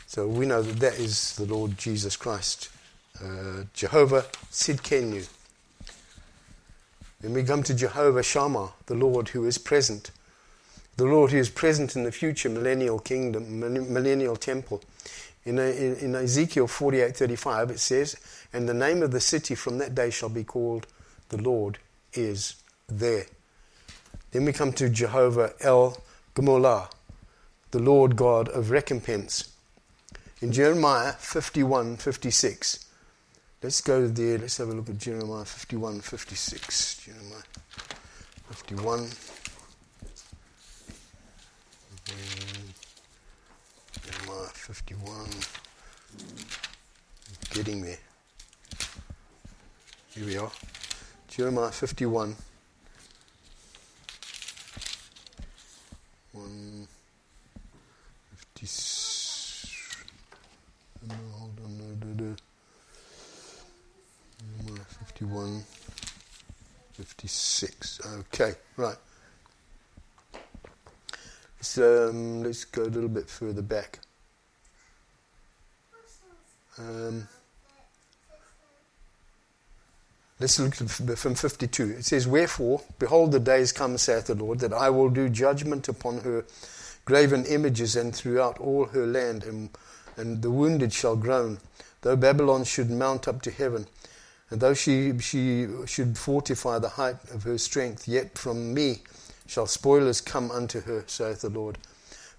So 0.05 0.27
we 0.27 0.45
know 0.45 0.61
that 0.61 0.79
that 0.81 0.99
is 0.99 1.35
the 1.35 1.45
Lord 1.45 1.79
Jesus 1.79 2.15
Christ, 2.15 2.69
uh, 3.19 3.63
Jehovah 3.73 4.25
Sidkenu. 4.51 5.27
Then 7.21 7.33
we 7.33 7.43
come 7.43 7.63
to 7.63 7.73
Jehovah 7.73 8.21
Shammah, 8.21 8.73
the 8.85 8.93
Lord 8.93 9.29
who 9.29 9.45
is 9.45 9.57
present 9.57 10.11
the 10.97 11.05
Lord 11.05 11.31
who 11.31 11.39
is 11.39 11.49
present 11.49 11.95
in 11.95 12.03
the 12.03 12.11
future 12.11 12.49
millennial 12.49 12.99
kingdom, 12.99 13.59
millennial 13.59 14.35
temple. 14.35 14.83
In, 15.45 15.57
in, 15.57 15.95
in 15.95 16.13
Ezekiel 16.13 16.67
48:35 16.67 17.71
it 17.71 17.79
says, 17.79 18.15
"And 18.53 18.69
the 18.69 18.75
name 18.75 19.01
of 19.01 19.09
the 19.09 19.21
city 19.21 19.55
from 19.55 19.79
that 19.79 19.95
day 19.95 20.11
shall 20.11 20.29
be 20.29 20.43
called 20.43 20.85
the 21.29 21.41
Lord 21.41 21.79
is 22.13 22.53
there." 22.87 23.25
Then 24.31 24.45
we 24.45 24.53
come 24.53 24.71
to 24.73 24.89
Jehovah 24.89 25.53
El 25.59 26.01
Gmolah, 26.35 26.89
the 27.71 27.79
Lord 27.79 28.15
God 28.15 28.47
of 28.49 28.71
recompense. 28.71 29.51
In 30.41 30.51
Jeremiah 30.53 31.13
51:56, 31.13 32.85
let's 33.61 33.81
go 33.81 34.07
there. 34.07 34.37
Let's 34.37 34.57
have 34.57 34.69
a 34.69 34.73
look 34.73 34.89
at 34.89 34.97
Jeremiah 34.97 35.43
51:56. 35.43 37.03
Jeremiah 37.05 37.43
51. 38.47 39.09
Jeremiah 44.01 44.49
51. 44.53 45.29
Getting 47.53 47.81
there. 47.83 47.99
Here 50.15 50.25
we 50.25 50.37
are. 50.37 50.51
Jeremiah 51.27 51.71
51. 51.71 52.35
One 56.33 56.87
no, 61.07 61.15
hold 61.33 61.59
on, 61.65 61.77
no, 61.77 61.95
do, 61.95 62.13
do. 62.13 62.35
Jeremiah 64.59 64.85
51, 64.99 65.63
56. 66.93 68.01
Okay, 68.19 68.53
right. 68.77 68.95
Let's, 71.57 71.77
um, 71.79 72.43
let's 72.43 72.65
go 72.65 72.83
a 72.83 72.85
little 72.85 73.09
bit 73.09 73.27
further 73.27 73.61
back. 73.63 73.99
Um, 76.77 77.27
let's 80.41 80.59
look 80.59 80.73
from 80.73 81.35
52. 81.35 81.89
It 81.91 82.05
says, 82.05 82.27
Wherefore, 82.27 82.81
behold, 82.99 83.31
the 83.31 83.39
days 83.39 83.71
come, 83.71 83.97
saith 83.97 84.27
the 84.27 84.35
Lord, 84.35 84.59
that 84.59 84.73
I 84.73 84.89
will 84.89 85.09
do 85.09 85.29
judgment 85.29 85.87
upon 85.87 86.21
her 86.21 86.45
graven 87.05 87.45
images 87.45 87.95
and 87.95 88.15
throughout 88.15 88.59
all 88.59 88.85
her 88.85 89.05
land, 89.05 89.43
and, 89.43 89.69
and 90.17 90.41
the 90.41 90.51
wounded 90.51 90.91
shall 90.91 91.15
groan, 91.15 91.59
though 92.01 92.15
Babylon 92.15 92.63
should 92.63 92.89
mount 92.89 93.27
up 93.27 93.41
to 93.43 93.51
heaven. 93.51 93.87
And 94.49 94.59
though 94.59 94.73
she, 94.73 95.17
she 95.19 95.67
should 95.85 96.17
fortify 96.17 96.79
the 96.79 96.89
height 96.89 97.17
of 97.31 97.43
her 97.43 97.57
strength, 97.57 98.07
yet 98.07 98.37
from 98.37 98.73
me 98.73 99.03
shall 99.47 99.67
spoilers 99.67 100.21
come 100.21 100.51
unto 100.51 100.81
her, 100.81 101.03
saith 101.07 101.41
the 101.41 101.49
Lord. 101.49 101.77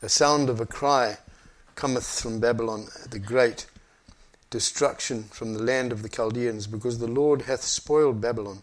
The 0.00 0.08
sound 0.08 0.50
of 0.50 0.60
a 0.60 0.66
cry 0.66 1.18
cometh 1.74 2.20
from 2.20 2.40
Babylon, 2.40 2.88
the 3.10 3.18
great 3.18 3.66
destruction 4.52 5.24
from 5.24 5.54
the 5.54 5.62
land 5.62 5.90
of 5.90 6.02
the 6.02 6.08
Chaldeans, 6.08 6.68
because 6.68 6.98
the 6.98 7.08
Lord 7.08 7.42
hath 7.42 7.62
spoiled 7.62 8.20
Babylon, 8.20 8.62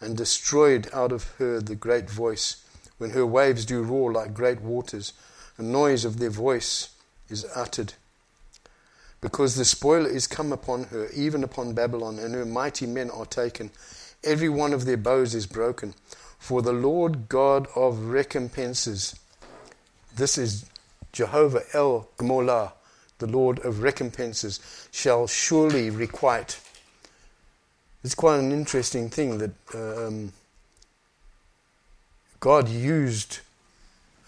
and 0.00 0.16
destroyed 0.16 0.90
out 0.92 1.12
of 1.12 1.30
her 1.38 1.60
the 1.60 1.74
great 1.74 2.10
voice, 2.10 2.62
when 2.98 3.10
her 3.10 3.24
waves 3.24 3.64
do 3.64 3.82
roar 3.82 4.12
like 4.12 4.34
great 4.34 4.60
waters, 4.60 5.14
a 5.56 5.62
noise 5.62 6.04
of 6.04 6.18
their 6.18 6.30
voice 6.30 6.90
is 7.30 7.46
uttered. 7.54 7.94
Because 9.20 9.54
the 9.54 9.64
spoil 9.64 10.04
is 10.04 10.26
come 10.26 10.52
upon 10.52 10.84
her, 10.84 11.08
even 11.14 11.44
upon 11.44 11.74
Babylon, 11.74 12.18
and 12.18 12.34
her 12.34 12.44
mighty 12.44 12.86
men 12.86 13.08
are 13.10 13.26
taken. 13.26 13.70
Every 14.24 14.48
one 14.48 14.72
of 14.72 14.84
their 14.84 14.96
bows 14.96 15.34
is 15.34 15.46
broken. 15.46 15.94
For 16.38 16.60
the 16.60 16.72
Lord 16.72 17.28
God 17.28 17.68
of 17.76 18.06
recompenses, 18.06 19.14
this 20.16 20.36
is 20.36 20.64
Jehovah 21.12 21.62
El 21.72 22.08
Gmolah, 22.18 22.72
the 23.20 23.26
Lord 23.26 23.60
of 23.60 23.82
recompenses, 23.82 24.60
shall 24.90 25.26
surely 25.26 25.88
requite 25.90 26.58
it's 28.02 28.14
quite 28.14 28.38
an 28.38 28.50
interesting 28.50 29.10
thing 29.10 29.38
that 29.38 29.50
um, 29.74 30.32
God 32.38 32.68
used 32.68 33.40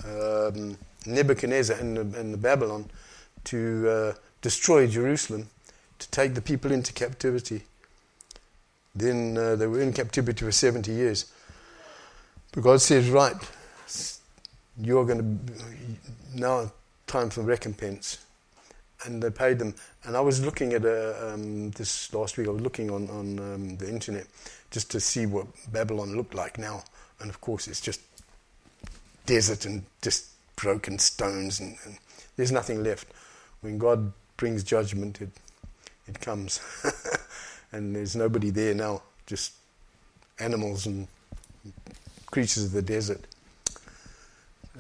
um, 0.05 0.77
Nebuchadnezzar 1.07 1.79
and 1.79 1.97
the, 1.97 2.21
and 2.21 2.35
the, 2.35 2.39
Babylon 2.39 2.91
to 3.45 3.89
uh, 3.89 4.13
destroy 4.43 4.87
Jerusalem, 4.87 5.49
to 5.99 6.11
take 6.11 6.35
the 6.35 6.43
people 6.43 6.71
into 6.71 6.93
captivity. 6.93 7.63
Then 8.95 9.39
uh, 9.39 9.57
they 9.57 9.67
were 9.67 9.81
in 9.81 9.95
captivity 9.95 10.45
for 10.45 10.53
70 10.53 10.93
years. 10.93 11.33
But 12.53 12.63
God 12.63 12.83
says, 12.83 13.09
right, 13.09 13.37
you're 14.79 15.07
going 15.07 15.19
to, 15.19 16.39
now 16.39 16.73
time 17.07 17.31
for 17.31 17.41
recompense. 17.41 18.19
And 19.05 19.23
they 19.23 19.31
paid 19.31 19.59
them 19.59 19.75
and 20.05 20.17
I 20.17 20.21
was 20.21 20.45
looking 20.45 20.73
at 20.73 20.85
a, 20.85 21.31
uh, 21.31 21.35
um, 21.35 21.71
this 21.73 22.13
last 22.13 22.37
week. 22.37 22.49
I 22.49 22.51
was 22.51 22.63
looking 22.63 22.91
on 22.91 23.09
on 23.11 23.39
um, 23.39 23.77
the 23.77 23.89
internet 23.89 24.27
just 24.71 24.91
to 24.91 25.01
see 25.01 25.27
what 25.27 25.47
Babylon 25.71 26.17
looked 26.17 26.35
like 26.35 26.59
now, 26.59 26.83
and 27.21 27.31
of 27.31 27.41
course 27.41 27.69
it's 27.69 27.81
just 27.81 28.01
desert 29.27 29.65
and 29.65 29.85
just 30.01 30.27
broken 30.57 30.99
stones, 30.99 31.61
and, 31.61 31.77
and 31.85 31.99
there's 32.37 32.53
nothing 32.53 32.83
left. 32.83 33.07
When 33.61 33.79
God 33.79 34.13
brings 34.37 34.65
judgment, 34.65 35.21
it 35.21 35.31
it 36.09 36.21
comes, 36.21 36.61
and 37.73 37.95
there's 37.95 38.17
nobody 38.17 38.51
there 38.51 38.75
now, 38.75 39.03
just 39.27 39.53
animals 40.41 40.87
and 40.87 41.07
creatures 42.27 42.65
of 42.65 42.73
the 42.73 42.83
desert. 42.83 43.21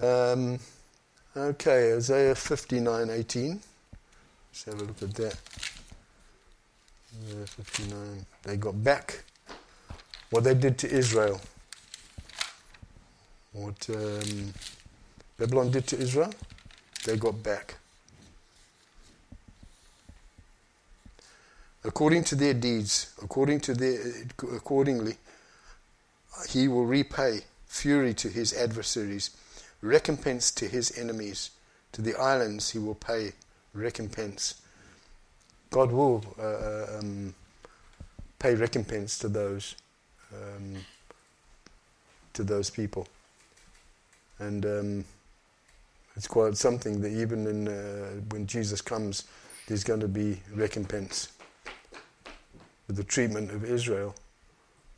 Um, 0.03 0.59
okay, 1.37 1.95
Isaiah 1.95 2.35
59:18. 2.35 3.61
Let's 4.53 4.65
have 4.65 4.81
a 4.81 4.85
look 4.85 5.03
at 5.03 5.15
that. 5.15 5.37
Yeah, 7.27 7.45
59. 7.47 8.27
They 8.43 8.57
got 8.57 8.85
back 8.85 9.25
what 10.29 10.45
they 10.45 10.55
did 10.55 10.77
to 10.79 10.91
Israel. 10.91 11.41
What 13.53 13.89
um, 13.89 14.53
Babylon 15.39 15.71
did 15.71 15.87
to 15.89 15.99
Israel, 15.99 16.33
they 17.07 17.17
got 17.17 17.43
back. 17.43 17.77
According 21.85 22.25
to 22.25 22.35
their 22.35 22.55
deeds, 22.55 23.15
according 23.23 23.61
to 23.61 23.75
their, 23.75 24.01
accordingly, 24.55 25.17
he 26.49 26.69
will 26.69 26.87
repay 26.87 27.41
fury 27.67 28.13
to 28.15 28.29
his 28.29 28.53
adversaries, 28.53 29.31
recompense 29.81 30.51
to 30.53 30.69
his 30.69 30.97
enemies. 30.99 31.51
To 31.93 32.03
the 32.03 32.15
islands 32.15 32.71
he 32.71 32.79
will 32.79 32.95
pay 32.95 33.33
recompense. 33.75 34.61
God 35.71 35.91
will 35.91 36.25
uh, 36.39 36.43
uh, 36.43 36.99
um, 36.99 37.35
pay 38.39 38.55
recompense 38.55 39.19
to 39.21 39.29
those 39.29 39.77
um, 40.33 40.77
to 42.33 42.43
those 42.43 42.71
people, 42.71 43.07
and 44.39 44.65
um, 44.65 45.05
it's 46.17 46.27
quite 46.27 46.57
something 46.57 47.01
that 47.01 47.11
even 47.11 47.47
in, 47.47 47.69
uh, 47.69 48.21
when 48.31 48.47
Jesus 48.47 48.81
comes, 48.81 49.25
there's 49.67 49.85
going 49.85 50.01
to 50.01 50.09
be 50.09 50.41
recompense 50.55 51.29
for 52.87 52.93
the 52.93 53.05
treatment 53.05 53.51
of 53.51 53.65
Israel 53.65 54.15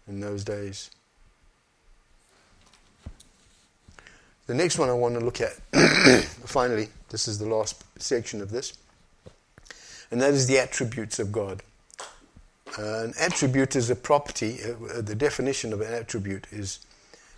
in 0.08 0.20
those 0.20 0.44
days. 0.44 0.90
The 4.46 4.54
next 4.54 4.78
one 4.78 4.90
I 4.90 4.92
want 4.92 5.18
to 5.18 5.24
look 5.24 5.40
at, 5.40 5.52
finally, 6.44 6.88
this 7.08 7.28
is 7.28 7.38
the 7.38 7.46
last 7.46 7.83
section 7.98 8.40
of 8.40 8.50
this, 8.50 8.74
and 10.10 10.20
that 10.20 10.34
is 10.34 10.46
the 10.46 10.58
attributes 10.58 11.18
of 11.18 11.32
God. 11.32 11.62
Uh, 12.78 13.04
an 13.04 13.14
attribute 13.20 13.76
is 13.76 13.90
a 13.90 13.96
property. 13.96 14.58
Uh, 14.64 14.98
uh, 14.98 15.00
the 15.00 15.14
definition 15.14 15.72
of 15.72 15.80
an 15.80 15.92
attribute 15.92 16.46
is 16.50 16.80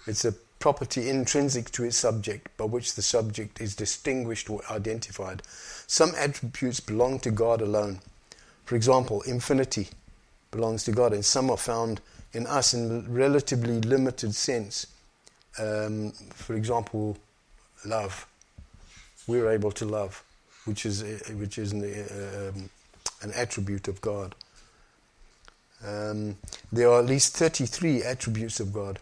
it's 0.06 0.24
a 0.24 0.32
property 0.58 1.10
intrinsic 1.10 1.70
to 1.70 1.84
its 1.84 1.96
subject 1.96 2.56
by 2.56 2.64
which 2.64 2.94
the 2.94 3.02
subject 3.02 3.60
is 3.60 3.76
distinguished 3.76 4.48
or 4.48 4.62
identified. 4.70 5.42
Some 5.86 6.12
attributes 6.16 6.80
belong 6.80 7.20
to 7.20 7.30
God 7.30 7.60
alone. 7.60 8.00
For 8.64 8.76
example, 8.76 9.22
infinity 9.22 9.88
belongs 10.50 10.84
to 10.84 10.92
God, 10.92 11.12
and 11.12 11.24
some 11.24 11.50
are 11.50 11.56
found 11.56 12.00
in 12.32 12.46
us 12.46 12.72
in 12.72 13.12
relatively 13.12 13.80
limited 13.80 14.34
sense 14.34 14.86
um, 15.58 16.12
for 16.34 16.54
example, 16.54 17.16
love. 17.84 18.26
We're 19.26 19.50
able 19.50 19.72
to 19.72 19.84
love, 19.84 20.22
which 20.66 20.86
is 20.86 21.02
uh, 21.02 21.18
which 21.34 21.58
is 21.58 21.72
an, 21.72 21.82
uh, 21.82 22.50
um, 22.50 22.70
an 23.22 23.32
attribute 23.34 23.88
of 23.88 24.00
God. 24.00 24.34
Um, 25.86 26.36
there 26.72 26.90
are 26.90 27.00
at 27.00 27.06
least 27.06 27.36
33 27.36 28.02
attributes 28.02 28.60
of 28.60 28.72
God, 28.72 28.98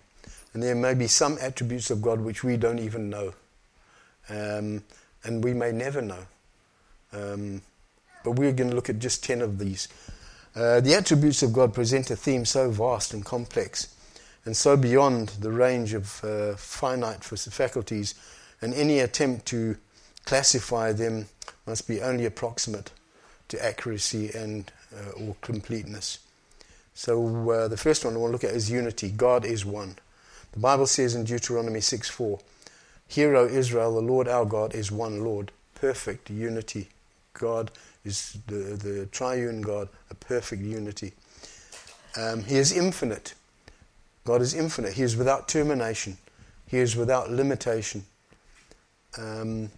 and 0.53 0.63
there 0.63 0.75
may 0.75 0.95
be 0.95 1.07
some 1.07 1.39
attributes 1.41 1.91
of 1.91 2.03
God 2.03 2.21
which 2.21 2.45
we 2.45 2.57
don't 2.57 2.79
even 2.79 3.11
know, 3.11 3.35
um, 4.29 4.83
and 5.25 5.43
we 5.43 5.55
may 5.55 5.73
never 5.73 6.03
know. 6.03 6.27
Um, 7.13 7.63
but 8.25 8.33
we're 8.33 8.53
going 8.53 8.71
to 8.71 8.77
look 8.77 8.89
at 8.89 8.99
just 8.99 9.23
10 9.25 9.43
of 9.43 9.59
these. 9.59 9.89
Uh, 10.57 10.81
the 10.81 10.95
attributes 10.95 11.43
of 11.43 11.53
God 11.53 11.75
present 11.75 12.11
a 12.11 12.17
theme 12.17 12.45
so 12.45 12.71
vast 12.71 13.13
and 13.13 13.25
complex 13.25 13.95
and 14.45 14.57
so 14.57 14.77
beyond 14.77 15.31
the 15.41 15.51
range 15.51 15.95
of 15.95 16.23
uh, 16.25 16.55
finite 16.57 17.25
faculties, 17.25 18.15
and 18.61 18.75
any 18.75 18.99
attempt 19.01 19.47
to 19.47 19.77
classify 20.25 20.93
them 20.93 21.27
must 21.67 21.89
be 21.89 22.01
only 22.01 22.27
approximate 22.27 22.91
to 23.49 23.65
accuracy 23.65 24.31
and 24.35 24.71
uh, 24.95 25.11
or 25.11 25.37
completeness. 25.41 26.19
So 26.95 27.51
uh, 27.51 27.69
the 27.69 27.77
first 27.77 28.05
one 28.05 28.15
I 28.15 28.19
want 28.19 28.31
to 28.31 28.33
look 28.33 28.45
at 28.45 28.57
is 28.57 28.71
unity. 28.71 29.11
God 29.11 29.45
is 29.45 29.65
one. 29.65 29.97
The 30.53 30.61
Bible 30.61 30.87
says 30.87 31.15
in 31.15 31.25
Deuteronomy 31.25 31.81
6 31.81 32.09
4, 32.09 32.39
Hear, 33.09 33.37
O 33.37 33.47
Israel, 33.47 33.95
the 33.95 34.01
Lord 34.01 34.29
our 34.29 34.45
God 34.45 34.75
is 34.75 34.93
one 34.93 35.25
Lord, 35.25 35.51
perfect 35.75 36.31
unity. 36.31 36.89
God 37.33 37.71
is 38.05 38.39
the, 38.47 38.55
the 38.55 39.07
triune 39.07 39.63
God, 39.63 39.89
a 40.11 40.15
perfect 40.15 40.63
unity. 40.63 41.13
Um, 42.17 42.45
he 42.45 42.57
is 42.57 42.71
infinite. 42.73 43.35
God 44.25 44.41
is 44.41 44.55
infinite. 44.55 44.95
He 44.95 45.03
is 45.03 45.17
without 45.17 45.49
termination. 45.49 46.17
He 46.67 46.79
is 46.79 46.97
without 46.97 47.31
limitation. 47.31 48.05
Um, 49.19 49.71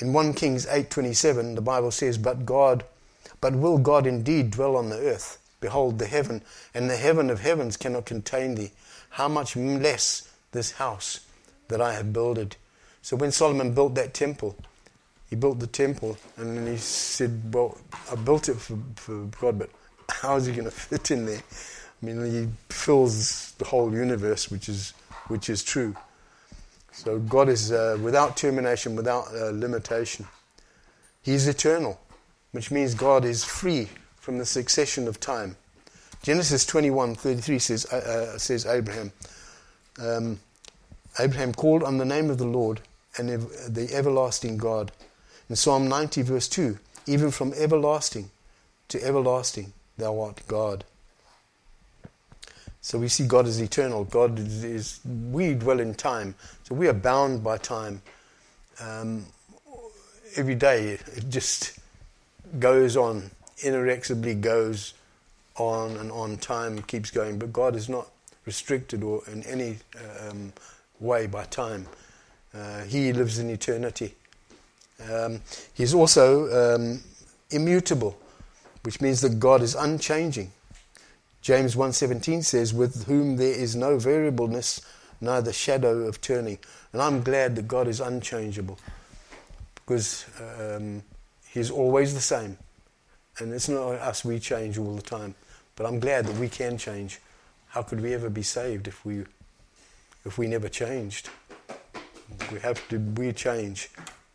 in 0.00 0.12
1 0.12 0.34
Kings 0.34 0.66
8:27, 0.66 1.54
the 1.54 1.60
Bible 1.60 1.90
says, 1.90 2.18
"But 2.18 2.46
God, 2.46 2.84
but 3.40 3.54
will 3.54 3.78
God 3.78 4.06
indeed 4.06 4.50
dwell 4.50 4.76
on 4.76 4.88
the 4.88 4.98
earth? 4.98 5.38
Behold, 5.60 5.98
the 5.98 6.06
heaven 6.06 6.42
and 6.74 6.88
the 6.88 6.96
heaven 6.96 7.28
of 7.28 7.40
heavens 7.40 7.76
cannot 7.76 8.06
contain 8.06 8.54
thee. 8.54 8.72
How 9.10 9.28
much 9.28 9.56
less 9.56 10.22
this 10.52 10.72
house 10.72 11.20
that 11.68 11.80
I 11.80 11.94
have 11.94 12.12
builded?" 12.12 12.56
So 13.02 13.16
when 13.16 13.32
Solomon 13.32 13.74
built 13.74 13.94
that 13.94 14.14
temple, 14.14 14.56
he 15.28 15.36
built 15.36 15.60
the 15.60 15.66
temple, 15.66 16.16
and 16.36 16.56
then 16.56 16.66
he 16.66 16.78
said, 16.78 17.54
"Well, 17.54 17.78
I 18.10 18.14
built 18.16 18.48
it 18.48 18.60
for, 18.60 18.78
for 18.96 19.26
God, 19.40 19.58
but 19.58 19.70
how 20.08 20.36
is 20.36 20.46
he 20.46 20.52
going 20.52 20.64
to 20.64 20.70
fit 20.70 21.10
in 21.10 21.26
there?" 21.26 21.42
I 22.02 22.06
mean, 22.06 22.24
he 22.24 22.48
fills 22.72 23.52
the 23.58 23.66
whole 23.66 23.92
universe, 23.92 24.50
which 24.50 24.68
is, 24.68 24.94
which 25.28 25.50
is 25.50 25.62
true. 25.62 25.94
So 27.00 27.18
God 27.18 27.48
is 27.48 27.72
uh, 27.72 27.96
without 28.02 28.36
termination, 28.36 28.94
without 28.94 29.28
uh, 29.34 29.52
limitation. 29.54 30.26
He 31.22 31.32
is 31.32 31.48
eternal, 31.48 31.98
which 32.52 32.70
means 32.70 32.92
God 32.92 33.24
is 33.24 33.42
free 33.42 33.88
from 34.16 34.36
the 34.36 34.44
succession 34.44 35.08
of 35.08 35.18
time. 35.18 35.56
Genesis 36.22 36.66
21:33 36.66 37.58
says, 37.58 37.86
uh, 37.90 37.96
uh, 38.34 38.38
says 38.38 38.66
Abraham, 38.66 39.12
um, 39.98 40.40
Abraham 41.18 41.54
called 41.54 41.82
on 41.82 41.96
the 41.96 42.04
name 42.04 42.28
of 42.28 42.36
the 42.36 42.44
Lord 42.44 42.82
and 43.16 43.30
ev- 43.30 43.50
the 43.74 43.88
everlasting 43.94 44.58
God. 44.58 44.92
In 45.48 45.56
Psalm 45.56 45.88
90, 45.88 46.20
verse 46.20 46.48
2, 46.48 46.78
even 47.06 47.30
from 47.30 47.54
everlasting 47.54 48.30
to 48.88 49.02
everlasting, 49.02 49.72
thou 49.96 50.20
art 50.20 50.42
God. 50.46 50.84
So 52.82 52.98
we 52.98 53.08
see 53.08 53.26
God 53.26 53.46
as 53.46 53.60
eternal. 53.60 54.04
God 54.04 54.38
is, 54.38 54.64
is 54.64 55.00
we 55.04 55.54
dwell 55.54 55.80
in 55.80 55.94
time. 55.94 56.34
So 56.64 56.74
we 56.74 56.88
are 56.88 56.94
bound 56.94 57.44
by 57.44 57.58
time. 57.58 58.02
Um, 58.80 59.26
every 60.36 60.54
day 60.54 60.92
it 60.92 61.28
just 61.28 61.78
goes 62.58 62.96
on, 62.96 63.30
inexorably 63.58 64.34
goes 64.34 64.94
on 65.56 65.96
and 65.98 66.10
on. 66.10 66.38
Time 66.38 66.80
keeps 66.82 67.10
going, 67.10 67.38
but 67.38 67.52
God 67.52 67.76
is 67.76 67.88
not 67.88 68.08
restricted 68.46 69.02
or 69.02 69.22
in 69.30 69.42
any 69.44 69.76
um, 70.28 70.52
way 70.98 71.26
by 71.26 71.44
time. 71.44 71.86
Uh, 72.54 72.82
he 72.84 73.12
lives 73.12 73.38
in 73.38 73.50
eternity. 73.50 74.14
Um, 75.10 75.40
he's 75.74 75.94
also 75.94 76.74
um, 76.76 77.02
immutable, 77.50 78.18
which 78.82 79.00
means 79.00 79.20
that 79.20 79.38
God 79.38 79.62
is 79.62 79.74
unchanging. 79.74 80.50
James 81.42 81.74
1:17 81.74 82.42
says, 82.42 82.74
"With 82.74 83.06
whom 83.06 83.36
there 83.36 83.52
is 83.52 83.74
no 83.74 83.98
variableness, 83.98 84.80
neither 85.20 85.52
shadow 85.52 86.06
of 86.06 86.20
turning." 86.20 86.58
And 86.92 87.00
I'm 87.00 87.22
glad 87.22 87.56
that 87.56 87.66
God 87.66 87.88
is 87.88 88.00
unchangeable, 88.00 88.78
because 89.74 90.26
um, 90.38 91.02
He's 91.48 91.70
always 91.70 92.14
the 92.14 92.20
same. 92.20 92.58
And 93.38 93.52
it's 93.54 93.68
not 93.68 93.94
us; 93.94 94.24
we 94.24 94.38
change 94.38 94.76
all 94.76 94.94
the 94.94 95.02
time. 95.02 95.34
But 95.76 95.86
I'm 95.86 95.98
glad 95.98 96.26
that 96.26 96.36
we 96.36 96.48
can 96.48 96.76
change. 96.76 97.20
How 97.68 97.82
could 97.82 98.00
we 98.00 98.12
ever 98.12 98.28
be 98.28 98.42
saved 98.42 98.86
if 98.86 99.04
we 99.04 99.24
if 100.26 100.36
we 100.36 100.46
never 100.46 100.68
changed? 100.68 101.30
We 102.52 102.60
have 102.60 102.86
to 102.88 102.98
we 102.98 103.32
change. 103.32 103.90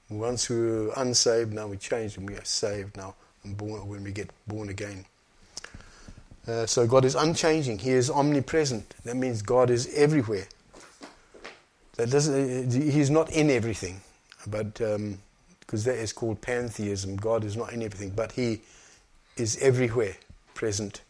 Once 0.10 0.50
we 0.50 0.60
were 0.60 0.94
unsaved, 0.98 1.54
now 1.54 1.68
we 1.68 1.78
changed 1.78 2.18
and 2.18 2.30
we 2.30 2.36
are 2.36 2.46
saved 2.46 2.98
now 2.98 3.16
and 3.44 3.56
born 3.56 3.88
when 3.88 4.04
we 4.04 4.12
get 4.12 4.30
born 4.48 4.70
again. 4.70 5.06
Uh, 6.48 6.66
so 6.66 6.86
God 6.86 7.06
is 7.06 7.16
unchanging. 7.16 7.80
He 7.80 7.92
is 7.92 8.10
omnipresent. 8.10 8.96
That 9.04 9.16
means 9.16 9.42
God 9.42 9.70
is 9.70 9.92
everywhere. 9.96 10.48
That 11.96 12.12
doesn't. 12.12 12.72
He's 12.72 13.10
not 13.10 13.32
in 13.32 13.50
everything, 13.50 14.02
but 14.46 14.74
because 14.74 14.96
um, 14.96 15.18
that 15.70 15.96
is 15.96 16.14
called 16.14 16.42
pantheism. 16.42 17.16
God 17.16 17.44
is 17.44 17.56
not 17.56 17.74
in 17.74 17.82
everything, 17.82 18.12
but 18.12 18.34
He 18.34 18.62
is 19.38 19.58
everywhere 19.60 20.16
present. 20.54 21.02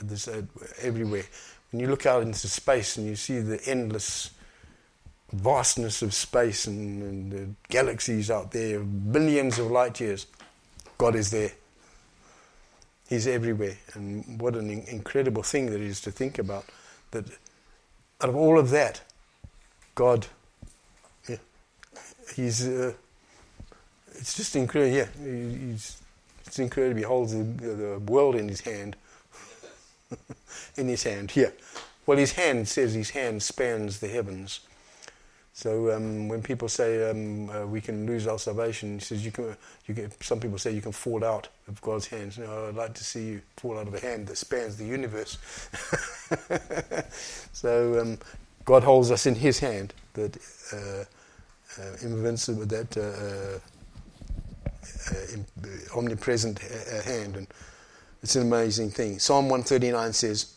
There's, 0.00 0.28
uh, 0.28 0.42
everywhere. 0.80 1.24
When 1.70 1.80
you 1.80 1.88
look 1.88 2.06
out 2.06 2.22
into 2.22 2.46
space 2.48 2.96
and 2.96 3.06
you 3.06 3.16
see 3.16 3.40
the 3.40 3.60
endless 3.66 4.30
vastness 5.32 6.02
of 6.02 6.14
space 6.14 6.66
and, 6.66 7.02
and 7.02 7.32
the 7.32 7.48
galaxies 7.68 8.30
out 8.30 8.52
there, 8.52 8.80
billions 8.80 9.58
of 9.58 9.70
light 9.70 10.00
years, 10.00 10.26
God 10.98 11.16
is 11.16 11.30
there. 11.30 11.52
He's 13.08 13.26
everywhere. 13.26 13.76
And 13.94 14.40
what 14.40 14.56
an 14.56 14.70
incredible 14.70 15.42
thing 15.42 15.66
that 15.66 15.80
is 15.80 16.00
to 16.02 16.10
think 16.10 16.38
about. 16.38 16.64
That 17.10 17.26
out 18.20 18.28
of 18.28 18.36
all 18.36 18.58
of 18.58 18.70
that, 18.70 19.02
God, 19.94 20.26
yeah, 21.28 21.36
He's, 22.34 22.66
uh, 22.66 22.94
it's 24.14 24.34
just 24.34 24.56
incredible. 24.56 24.96
Yeah, 24.96 25.06
he's, 25.22 26.00
it's 26.46 26.58
incredible. 26.58 26.98
He 26.98 27.04
holds 27.04 27.32
the, 27.32 27.42
the 27.42 27.98
world 28.06 28.34
in 28.34 28.48
His 28.48 28.62
hand. 28.62 28.96
in 30.76 30.88
His 30.88 31.02
hand, 31.02 31.36
yeah. 31.36 31.50
Well, 32.06 32.18
His 32.18 32.32
hand 32.32 32.68
says 32.68 32.94
His 32.94 33.10
hand 33.10 33.42
spans 33.42 34.00
the 34.00 34.08
heavens. 34.08 34.60
So 35.56 35.92
um, 35.92 36.28
when 36.28 36.42
people 36.42 36.68
say 36.68 37.08
um, 37.08 37.48
uh, 37.48 37.64
we 37.64 37.80
can 37.80 38.06
lose 38.06 38.26
our 38.26 38.40
salvation, 38.40 38.98
he 38.98 39.04
says 39.04 39.24
you 39.24 39.30
can. 39.30 39.56
You 39.86 40.10
some 40.20 40.40
people 40.40 40.58
say 40.58 40.72
you 40.72 40.82
can 40.82 40.90
fall 40.90 41.24
out 41.24 41.48
of 41.68 41.80
God's 41.80 42.08
hands. 42.08 42.40
I'd 42.40 42.74
like 42.74 42.92
to 42.94 43.04
see 43.04 43.24
you 43.24 43.42
fall 43.56 43.78
out 43.78 43.86
of 43.86 43.94
a 43.94 44.00
hand 44.00 44.26
that 44.26 44.36
spans 44.36 44.76
the 44.76 44.84
universe. 44.84 45.38
so 47.52 48.00
um, 48.00 48.18
God 48.64 48.82
holds 48.82 49.12
us 49.12 49.26
in 49.26 49.36
His 49.36 49.60
hand, 49.60 49.94
that 50.14 50.36
uh, 50.72 51.04
uh, 51.80 51.96
invincible, 52.02 52.66
that 52.66 52.96
uh, 52.96 53.60
uh, 55.12 55.18
uh, 55.62 55.96
omnipresent 55.96 56.58
hand, 57.04 57.36
and 57.36 57.46
it's 58.24 58.34
an 58.34 58.42
amazing 58.42 58.90
thing. 58.90 59.20
Psalm 59.20 59.44
139 59.44 60.14
says, 60.14 60.56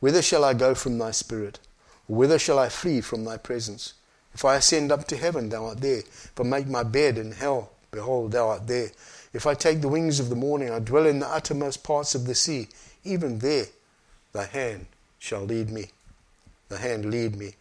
"Whither 0.00 0.20
shall 0.20 0.44
I 0.44 0.52
go 0.52 0.74
from 0.74 0.98
Thy 0.98 1.12
Spirit? 1.12 1.60
Whither 2.08 2.40
shall 2.40 2.58
I 2.58 2.68
flee 2.68 3.00
from 3.00 3.24
Thy 3.24 3.36
presence?" 3.36 3.94
If 4.34 4.44
I 4.44 4.56
ascend 4.56 4.90
up 4.90 5.06
to 5.08 5.16
heaven, 5.16 5.48
thou 5.48 5.66
art 5.66 5.80
there. 5.80 5.98
If 6.00 6.32
I 6.40 6.42
make 6.42 6.66
my 6.66 6.82
bed 6.82 7.18
in 7.18 7.32
hell, 7.32 7.70
behold, 7.90 8.32
thou 8.32 8.48
art 8.48 8.66
there. 8.66 8.90
If 9.32 9.46
I 9.46 9.54
take 9.54 9.80
the 9.80 9.88
wings 9.88 10.20
of 10.20 10.28
the 10.28 10.36
morning, 10.36 10.70
I 10.70 10.78
dwell 10.78 11.06
in 11.06 11.18
the 11.18 11.28
uttermost 11.28 11.84
parts 11.84 12.14
of 12.14 12.26
the 12.26 12.34
sea, 12.34 12.68
even 13.04 13.38
there 13.38 13.66
thy 14.32 14.44
hand 14.44 14.86
shall 15.18 15.42
lead 15.42 15.70
me. 15.70 15.90
The 16.68 16.78
hand 16.78 17.10
lead 17.10 17.36
me. 17.36 17.54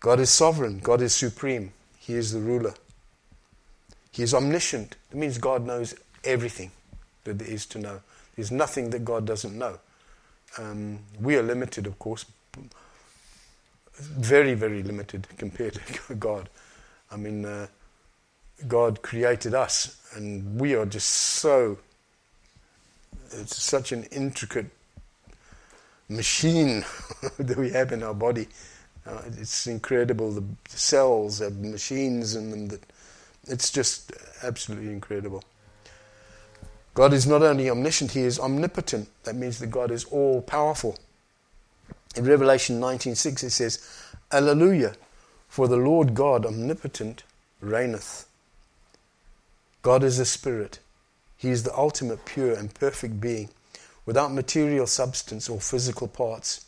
God 0.00 0.20
is 0.20 0.30
sovereign, 0.30 0.80
God 0.80 1.00
is 1.00 1.14
supreme, 1.14 1.72
He 1.98 2.14
is 2.14 2.32
the 2.32 2.40
ruler. 2.40 2.74
He 4.10 4.22
is 4.22 4.34
omniscient. 4.34 4.96
It 5.10 5.16
means 5.16 5.38
God 5.38 5.66
knows 5.66 5.94
everything 6.22 6.70
that 7.24 7.38
there 7.38 7.48
is 7.48 7.64
to 7.66 7.78
know. 7.78 8.00
There's 8.36 8.50
nothing 8.50 8.90
that 8.90 9.04
God 9.04 9.24
doesn't 9.24 9.56
know. 9.56 9.78
Um, 10.58 10.98
we 11.20 11.36
are 11.36 11.42
limited, 11.42 11.86
of 11.86 11.98
course, 11.98 12.26
very, 13.94 14.54
very 14.54 14.82
limited 14.82 15.26
compared 15.36 15.74
to 15.74 16.14
God. 16.18 16.48
I 17.10 17.16
mean, 17.16 17.44
uh, 17.44 17.66
God 18.66 19.02
created 19.02 19.54
us, 19.54 19.96
and 20.14 20.60
we 20.60 20.74
are 20.74 20.86
just 20.86 21.08
so, 21.08 21.78
it's 23.32 23.62
such 23.62 23.92
an 23.92 24.04
intricate 24.04 24.66
machine 26.08 26.84
that 27.38 27.56
we 27.56 27.70
have 27.70 27.92
in 27.92 28.02
our 28.02 28.14
body. 28.14 28.48
Uh, 29.06 29.22
it's 29.26 29.66
incredible. 29.66 30.30
The 30.30 30.44
cells 30.68 31.40
have 31.40 31.56
machines 31.56 32.36
in 32.36 32.50
them 32.50 32.68
that 32.68 32.80
it's 33.48 33.70
just 33.70 34.12
absolutely 34.42 34.92
incredible. 34.92 35.42
God 36.94 37.12
is 37.12 37.26
not 37.26 37.42
only 37.42 37.70
omniscient, 37.70 38.12
He 38.12 38.20
is 38.20 38.38
omnipotent. 38.38 39.08
That 39.24 39.34
means 39.34 39.58
that 39.58 39.68
God 39.68 39.90
is 39.90 40.04
all 40.04 40.42
powerful. 40.42 40.98
In 42.14 42.24
Revelation 42.24 42.80
19:6 42.80 43.42
it 43.42 43.50
says, 43.50 43.78
Alleluia, 44.30 44.94
for 45.48 45.68
the 45.68 45.76
Lord 45.76 46.14
God 46.14 46.44
omnipotent 46.44 47.22
reigneth. 47.60 48.26
God 49.82 50.04
is 50.04 50.18
a 50.18 50.24
spirit. 50.24 50.78
He 51.36 51.50
is 51.50 51.62
the 51.62 51.76
ultimate 51.76 52.24
pure 52.24 52.52
and 52.52 52.72
perfect 52.72 53.20
being, 53.20 53.48
without 54.06 54.32
material 54.32 54.86
substance 54.86 55.48
or 55.48 55.60
physical 55.60 56.06
parts. 56.06 56.66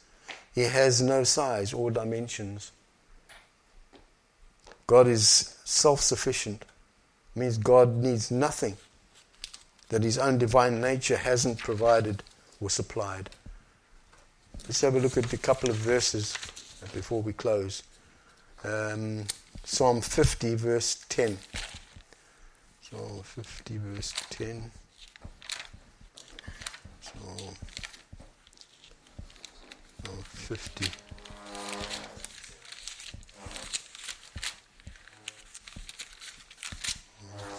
He 0.54 0.62
has 0.62 1.02
no 1.02 1.24
size 1.24 1.72
or 1.72 1.90
dimensions. 1.90 2.72
God 4.86 5.06
is 5.06 5.56
self 5.64 6.00
sufficient, 6.00 6.64
means 7.34 7.58
God 7.58 7.96
needs 7.96 8.30
nothing 8.30 8.76
that 9.88 10.02
his 10.02 10.18
own 10.18 10.38
divine 10.38 10.80
nature 10.80 11.16
hasn't 11.16 11.58
provided 11.58 12.22
or 12.60 12.70
supplied. 12.70 13.30
Let's 14.66 14.80
have 14.80 14.94
a 14.96 15.00
look 15.00 15.16
at 15.18 15.32
a 15.32 15.36
couple 15.36 15.68
of 15.70 15.76
verses 15.76 16.32
before 16.94 17.20
we 17.20 17.32
close. 17.34 17.82
Um, 18.64 19.24
Psalm 19.62 20.00
50, 20.00 20.54
verse 20.54 21.04
10. 21.08 21.36
Psalm 22.80 23.22
50, 23.22 23.78
verse 23.78 24.14
10. 24.30 24.70
Psalm, 27.00 27.54
Psalm 30.04 30.22
50. 30.22 30.86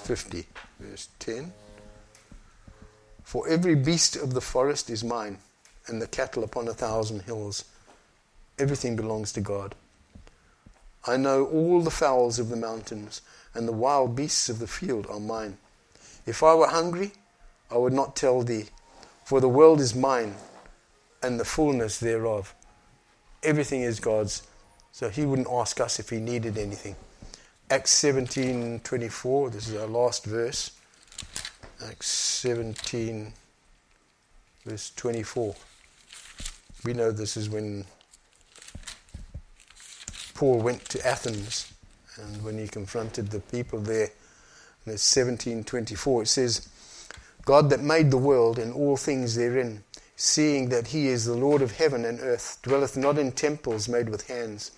Fifty, 0.06 0.46
verse 0.80 1.10
ten. 1.18 1.52
For 3.24 3.48
every 3.48 3.74
beast 3.74 4.16
of 4.16 4.36
the 4.36 4.42
forest 4.42 4.92
is 4.92 5.04
mine, 5.04 5.40
and 5.88 6.02
the 6.02 6.08
cattle 6.08 6.44
upon 6.44 6.68
a 6.68 6.74
thousand 6.74 7.22
hills. 7.22 7.66
Everything 8.58 8.96
belongs 8.96 9.32
to 9.34 9.42
God. 9.42 9.76
I 11.06 11.18
know 11.18 11.46
all 11.46 11.82
the 11.82 11.92
fowls 11.92 12.40
of 12.40 12.50
the 12.50 12.56
mountains 12.56 13.22
and 13.54 13.68
the 13.68 13.74
wild 13.74 14.16
beasts 14.16 14.50
of 14.50 14.60
the 14.60 14.68
field 14.68 15.06
are 15.10 15.20
mine. 15.20 15.58
If 16.26 16.42
I 16.42 16.56
were 16.56 16.68
hungry, 16.68 17.12
I 17.70 17.78
would 17.78 17.94
not 17.94 18.16
tell 18.16 18.42
thee, 18.42 18.66
for 19.24 19.40
the 19.40 19.50
world 19.50 19.80
is 19.80 19.94
mine 19.94 20.36
and 21.22 21.40
the 21.40 21.46
fullness 21.46 22.00
thereof. 22.00 22.54
Everything 23.44 23.82
is 23.82 24.00
God's, 24.00 24.44
so 24.92 25.10
he 25.10 25.26
wouldn't 25.26 25.48
ask 25.52 25.80
us 25.80 26.00
if 26.00 26.10
he 26.10 26.20
needed 26.20 26.58
anything. 26.58 26.96
Acts 27.70 27.92
17:24, 27.92 29.52
this 29.52 29.68
is 29.68 29.76
our 29.76 29.88
last 29.88 30.26
verse. 30.26 30.72
Acts 31.84 32.08
17 32.08 33.34
verse 34.66 34.92
24. 34.96 35.56
We 36.86 36.94
know 36.94 37.12
this 37.12 37.36
is 37.36 37.50
when 37.50 37.86
Paul 40.36 40.60
went 40.60 40.86
to 40.90 41.06
Athens 41.06 41.74
and 42.18 42.44
when 42.44 42.60
he 42.60 42.68
confronted 42.68 43.32
the 43.32 43.40
people 43.40 43.80
there, 43.80 44.12
in 44.86 44.92
1724, 44.92 46.22
it 46.22 46.28
says, 46.28 46.70
God 47.44 47.72
that 47.72 47.82
made 47.82 48.12
the 48.12 48.18
world 48.18 48.60
and 48.60 48.72
all 48.72 48.98
things 48.98 49.36
therein, 49.36 49.84
seeing 50.16 50.70
that 50.70 50.88
he 50.88 51.08
is 51.08 51.26
the 51.26 51.34
Lord 51.34 51.64
of 51.64 51.72
heaven 51.72 52.06
and 52.06 52.20
earth, 52.20 52.60
dwelleth 52.62 52.96
not 52.96 53.18
in 53.18 53.32
temples 53.32 53.90
made 53.90 54.08
with 54.08 54.28
hands, 54.28 54.70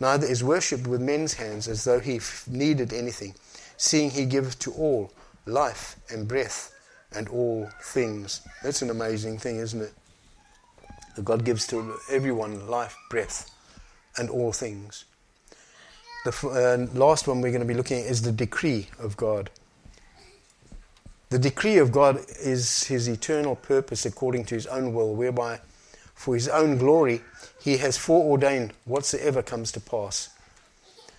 neither 0.00 0.26
is 0.26 0.42
worshipped 0.42 0.88
with 0.88 1.00
men's 1.00 1.34
hands 1.34 1.68
as 1.68 1.84
though 1.84 2.00
he 2.00 2.20
needed 2.48 2.92
anything, 2.92 3.36
seeing 3.76 4.10
he 4.10 4.26
giveth 4.26 4.58
to 4.58 4.72
all 4.72 5.12
life 5.46 5.94
and 6.10 6.26
breath 6.26 6.74
and 7.12 7.28
all 7.28 7.70
things. 7.80 8.40
That's 8.64 8.82
an 8.82 8.90
amazing 8.90 9.38
thing, 9.38 9.58
isn't 9.58 9.80
it? 9.80 9.92
That 11.16 11.24
God 11.24 11.44
gives 11.44 11.66
to 11.68 11.96
everyone 12.10 12.68
life, 12.68 12.96
breath, 13.10 13.50
and 14.16 14.30
all 14.30 14.52
things. 14.52 15.04
The 16.24 16.88
uh, 16.94 16.98
last 16.98 17.26
one 17.26 17.40
we're 17.40 17.50
going 17.50 17.60
to 17.60 17.66
be 17.66 17.74
looking 17.74 18.00
at 18.00 18.06
is 18.06 18.22
the 18.22 18.32
decree 18.32 18.88
of 18.98 19.16
God. 19.16 19.50
The 21.30 21.38
decree 21.38 21.78
of 21.78 21.90
God 21.90 22.20
is 22.40 22.84
his 22.84 23.08
eternal 23.08 23.56
purpose 23.56 24.06
according 24.06 24.44
to 24.46 24.54
his 24.54 24.66
own 24.66 24.94
will, 24.94 25.14
whereby 25.14 25.60
for 26.14 26.34
his 26.34 26.48
own 26.48 26.78
glory 26.78 27.22
he 27.60 27.78
has 27.78 27.96
foreordained 27.96 28.72
whatsoever 28.84 29.42
comes 29.42 29.72
to 29.72 29.80
pass. 29.80 30.30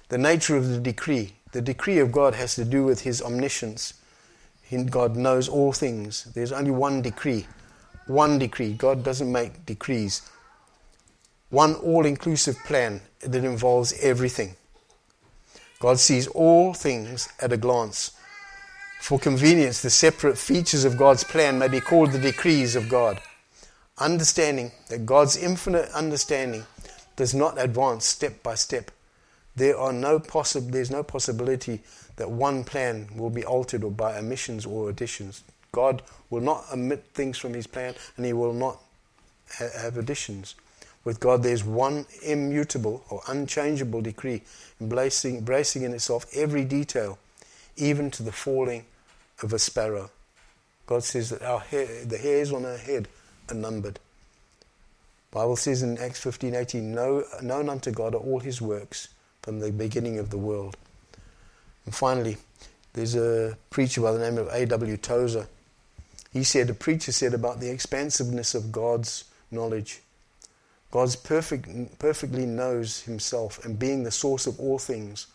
The 0.10 0.18
nature 0.18 0.56
of 0.56 0.70
the 0.70 0.80
decree, 0.80 1.34
the 1.52 1.62
decree 1.62 2.00
of 2.00 2.12
God 2.12 2.36
has 2.36 2.56
to 2.56 2.64
do 2.64 2.86
with 2.86 3.02
his 3.02 3.22
omniscience. 3.22 3.94
God 4.90 5.16
knows 5.16 5.50
all 5.50 5.74
things. 5.74 6.26
There's 6.34 6.52
only 6.52 6.72
one 6.72 7.02
decree. 7.02 7.48
One 8.08 8.40
decree. 8.40 8.74
God 8.74 9.04
doesn't 9.04 9.32
make 9.32 9.66
decrees. 9.66 10.22
One 11.50 11.76
all 11.76 12.06
inclusive 12.06 12.58
plan 12.66 13.02
that 13.22 13.44
involves 13.44 13.94
everything. 14.02 14.56
God 15.80 16.00
sees 16.00 16.28
all 16.28 16.74
things 16.74 17.30
at 17.40 17.54
a 17.54 17.58
glance. 17.58 18.12
For 19.00 19.20
convenience, 19.20 19.82
the 19.82 19.90
separate 19.90 20.38
features 20.38 20.84
of 20.84 20.98
God's 20.98 21.24
plan 21.24 21.60
may 21.60 21.68
be 21.68 21.80
called 21.80 22.12
the 22.12 22.20
decrees 22.20 22.76
of 22.76 22.90
God. 22.90 23.22
Understanding 24.00 24.72
that 24.90 25.06
God's 25.06 25.38
infinite 25.38 25.90
understanding 25.92 26.66
does 27.16 27.34
not 27.34 27.62
advance 27.62 28.06
step 28.06 28.42
by 28.44 28.56
step. 28.56 28.92
There 29.56 29.78
are 29.78 29.94
no 29.94 30.20
possi- 30.20 30.72
there's 30.72 30.92
no 30.92 31.04
possibility 31.04 31.82
that 32.16 32.30
one 32.30 32.64
plan 32.64 33.10
will 33.16 33.30
be 33.30 33.46
altered 33.46 33.84
or 33.84 33.92
by 33.92 34.18
omissions 34.18 34.66
or 34.66 34.90
additions. 34.90 35.44
God 35.78 36.02
will 36.32 36.42
not 36.42 36.66
omit 36.74 37.06
things 37.14 37.38
from 37.38 37.54
his 37.54 37.68
plan 37.68 37.94
and 38.16 38.26
he 38.26 38.34
will 38.34 38.52
not 38.52 38.80
ha- 39.60 39.70
have 39.80 39.96
additions. 39.96 40.56
With 41.04 41.20
God, 41.20 41.44
there's 41.44 41.64
one 41.64 42.08
immutable 42.26 43.06
or 43.12 43.22
unchangeable 43.28 44.02
decree, 44.02 44.42
embracing, 44.82 45.38
embracing 45.38 45.84
in 45.84 45.94
itself 45.94 46.26
every 46.36 46.66
detail, 46.66 47.20
even 47.76 48.10
to 48.10 48.24
the 48.24 48.32
falling 48.32 48.86
of 49.44 49.54
a 49.54 49.60
sparrow. 49.60 50.10
God 50.88 51.04
says 51.04 51.30
that 51.30 51.44
our 51.44 51.60
hair, 51.60 51.86
the 52.04 52.18
hairs 52.18 52.52
on 52.52 52.66
our 52.66 52.78
head 52.78 53.08
are 53.48 53.54
numbered. 53.54 54.00
Bible 55.30 55.58
says 55.58 55.84
in 55.84 56.00
Acts 56.00 56.22
15, 56.22 56.56
18, 56.56 56.92
know, 56.92 57.24
known 57.44 57.70
unto 57.70 57.92
God 57.92 58.16
are 58.16 58.18
all 58.18 58.40
his 58.40 58.60
works 58.64 59.10
from 59.44 59.60
the 59.60 59.72
beginning 59.72 60.18
of 60.18 60.32
the 60.32 60.40
world. 60.40 60.76
And 61.86 61.94
finally, 61.94 62.38
there's 62.94 63.14
a 63.14 63.56
preacher 63.70 64.02
by 64.02 64.12
the 64.12 64.18
name 64.18 64.40
of 64.40 64.48
A.W. 64.48 64.98
Tozer. 64.98 65.48
He 66.32 66.44
said, 66.44 66.70
a 66.70 66.74
preacher 66.74 67.12
said 67.12 67.34
about 67.34 67.60
the 67.60 67.70
expansiveness 67.70 68.54
of 68.54 68.72
God's 68.72 69.26
knowledge. 69.52 70.02
God's 70.92 71.16
perfect, 71.16 72.00
perfectly 72.00 72.46
knows 72.46 73.02
himself, 73.02 73.64
and 73.66 73.80
being 73.80 74.04
the 74.04 74.12
source 74.12 74.48
of 74.48 74.60
all 74.60 74.80
things, 74.80 75.28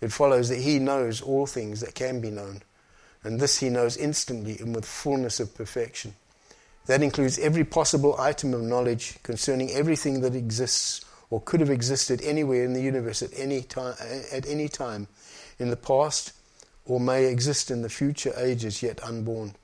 it 0.00 0.12
follows 0.12 0.48
that 0.48 0.60
he 0.60 0.78
knows 0.78 1.20
all 1.20 1.46
things 1.46 1.80
that 1.80 1.94
can 1.94 2.20
be 2.20 2.30
known. 2.30 2.62
And 3.22 3.40
this 3.40 3.58
he 3.58 3.68
knows 3.68 3.96
instantly 3.96 4.58
and 4.58 4.74
with 4.74 4.84
fullness 4.84 5.40
of 5.40 5.54
perfection. 5.54 6.14
That 6.86 7.02
includes 7.02 7.38
every 7.38 7.64
possible 7.64 8.18
item 8.18 8.54
of 8.54 8.62
knowledge 8.62 9.18
concerning 9.22 9.72
everything 9.72 10.20
that 10.20 10.36
exists 10.36 11.04
or 11.30 11.40
could 11.40 11.60
have 11.60 11.70
existed 11.70 12.22
anywhere 12.22 12.64
in 12.64 12.72
the 12.72 12.82
universe 12.82 13.22
at 13.22 13.30
any 13.36 13.62
time, 13.62 13.96
at 14.30 14.46
any 14.46 14.68
time 14.68 15.08
in 15.58 15.70
the 15.70 15.76
past 15.76 16.32
or 16.84 17.00
may 17.00 17.24
exist 17.24 17.70
in 17.70 17.82
the 17.82 17.88
future 17.88 18.32
ages 18.36 18.82
yet 18.82 19.02
unborn. 19.02 19.54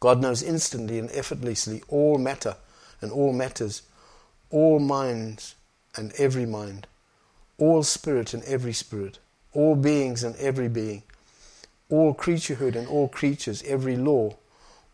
God 0.00 0.20
knows 0.20 0.42
instantly 0.42 0.98
and 0.98 1.10
effortlessly 1.12 1.82
all 1.88 2.18
matter 2.18 2.56
and 3.00 3.10
all 3.10 3.32
matters, 3.32 3.82
all 4.50 4.78
minds 4.78 5.54
and 5.96 6.12
every 6.18 6.46
mind, 6.46 6.86
all 7.58 7.82
spirit 7.82 8.34
and 8.34 8.42
every 8.44 8.72
spirit, 8.72 9.18
all 9.52 9.74
beings 9.74 10.22
and 10.22 10.36
every 10.36 10.68
being, 10.68 11.02
all 11.88 12.14
creaturehood 12.14 12.76
and 12.76 12.86
all 12.88 13.08
creatures, 13.08 13.62
every 13.66 13.96
law, 13.96 14.36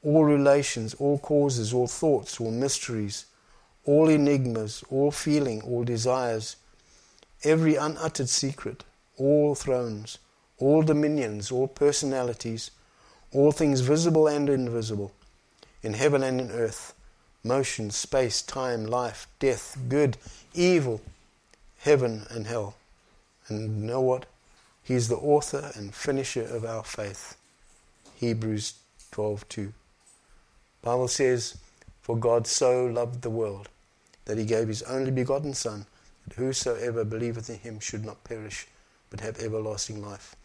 all 0.04 0.24
relations, 0.24 0.94
all 0.94 1.18
causes, 1.18 1.72
all 1.72 1.86
thoughts, 1.86 2.40
all 2.40 2.50
mysteries, 2.50 3.26
all 3.84 4.08
enigmas, 4.08 4.84
all 4.90 5.10
feeling, 5.10 5.60
all 5.62 5.84
desires, 5.84 6.56
every 7.44 7.74
unuttered 7.74 8.28
secret, 8.28 8.84
all 9.16 9.54
thrones, 9.54 10.18
all 10.58 10.82
dominions, 10.82 11.50
all 11.50 11.66
personalities, 11.66 12.70
all 13.32 13.52
things 13.52 13.80
visible 13.80 14.26
and 14.26 14.48
invisible, 14.48 15.12
in 15.82 15.94
heaven 15.94 16.22
and 16.22 16.40
in 16.40 16.50
earth, 16.50 16.94
motion, 17.42 17.90
space, 17.90 18.42
time, 18.42 18.86
life, 18.86 19.26
death, 19.38 19.76
good, 19.88 20.16
evil, 20.54 21.00
heaven 21.78 22.26
and 22.30 22.46
hell. 22.46 22.76
And 23.48 23.82
know 23.82 24.00
what? 24.00 24.26
He 24.82 24.94
is 24.94 25.08
the 25.08 25.16
author 25.16 25.72
and 25.74 25.94
finisher 25.94 26.42
of 26.42 26.64
our 26.64 26.84
faith. 26.84 27.36
Hebrews 28.16 28.74
12:2. 29.10 29.72
Bible 30.82 31.08
says, 31.08 31.56
"For 32.02 32.16
God 32.16 32.46
so 32.46 32.84
loved 32.84 33.22
the 33.22 33.30
world 33.30 33.68
that 34.24 34.38
he 34.38 34.44
gave 34.44 34.68
his 34.68 34.82
only 34.82 35.10
begotten 35.10 35.54
son, 35.54 35.86
that 36.26 36.36
whosoever 36.36 37.04
believeth 37.04 37.50
in 37.50 37.58
him 37.58 37.80
should 37.80 38.04
not 38.04 38.24
perish, 38.24 38.68
but 39.10 39.20
have 39.20 39.38
everlasting 39.38 40.00
life." 40.00 40.36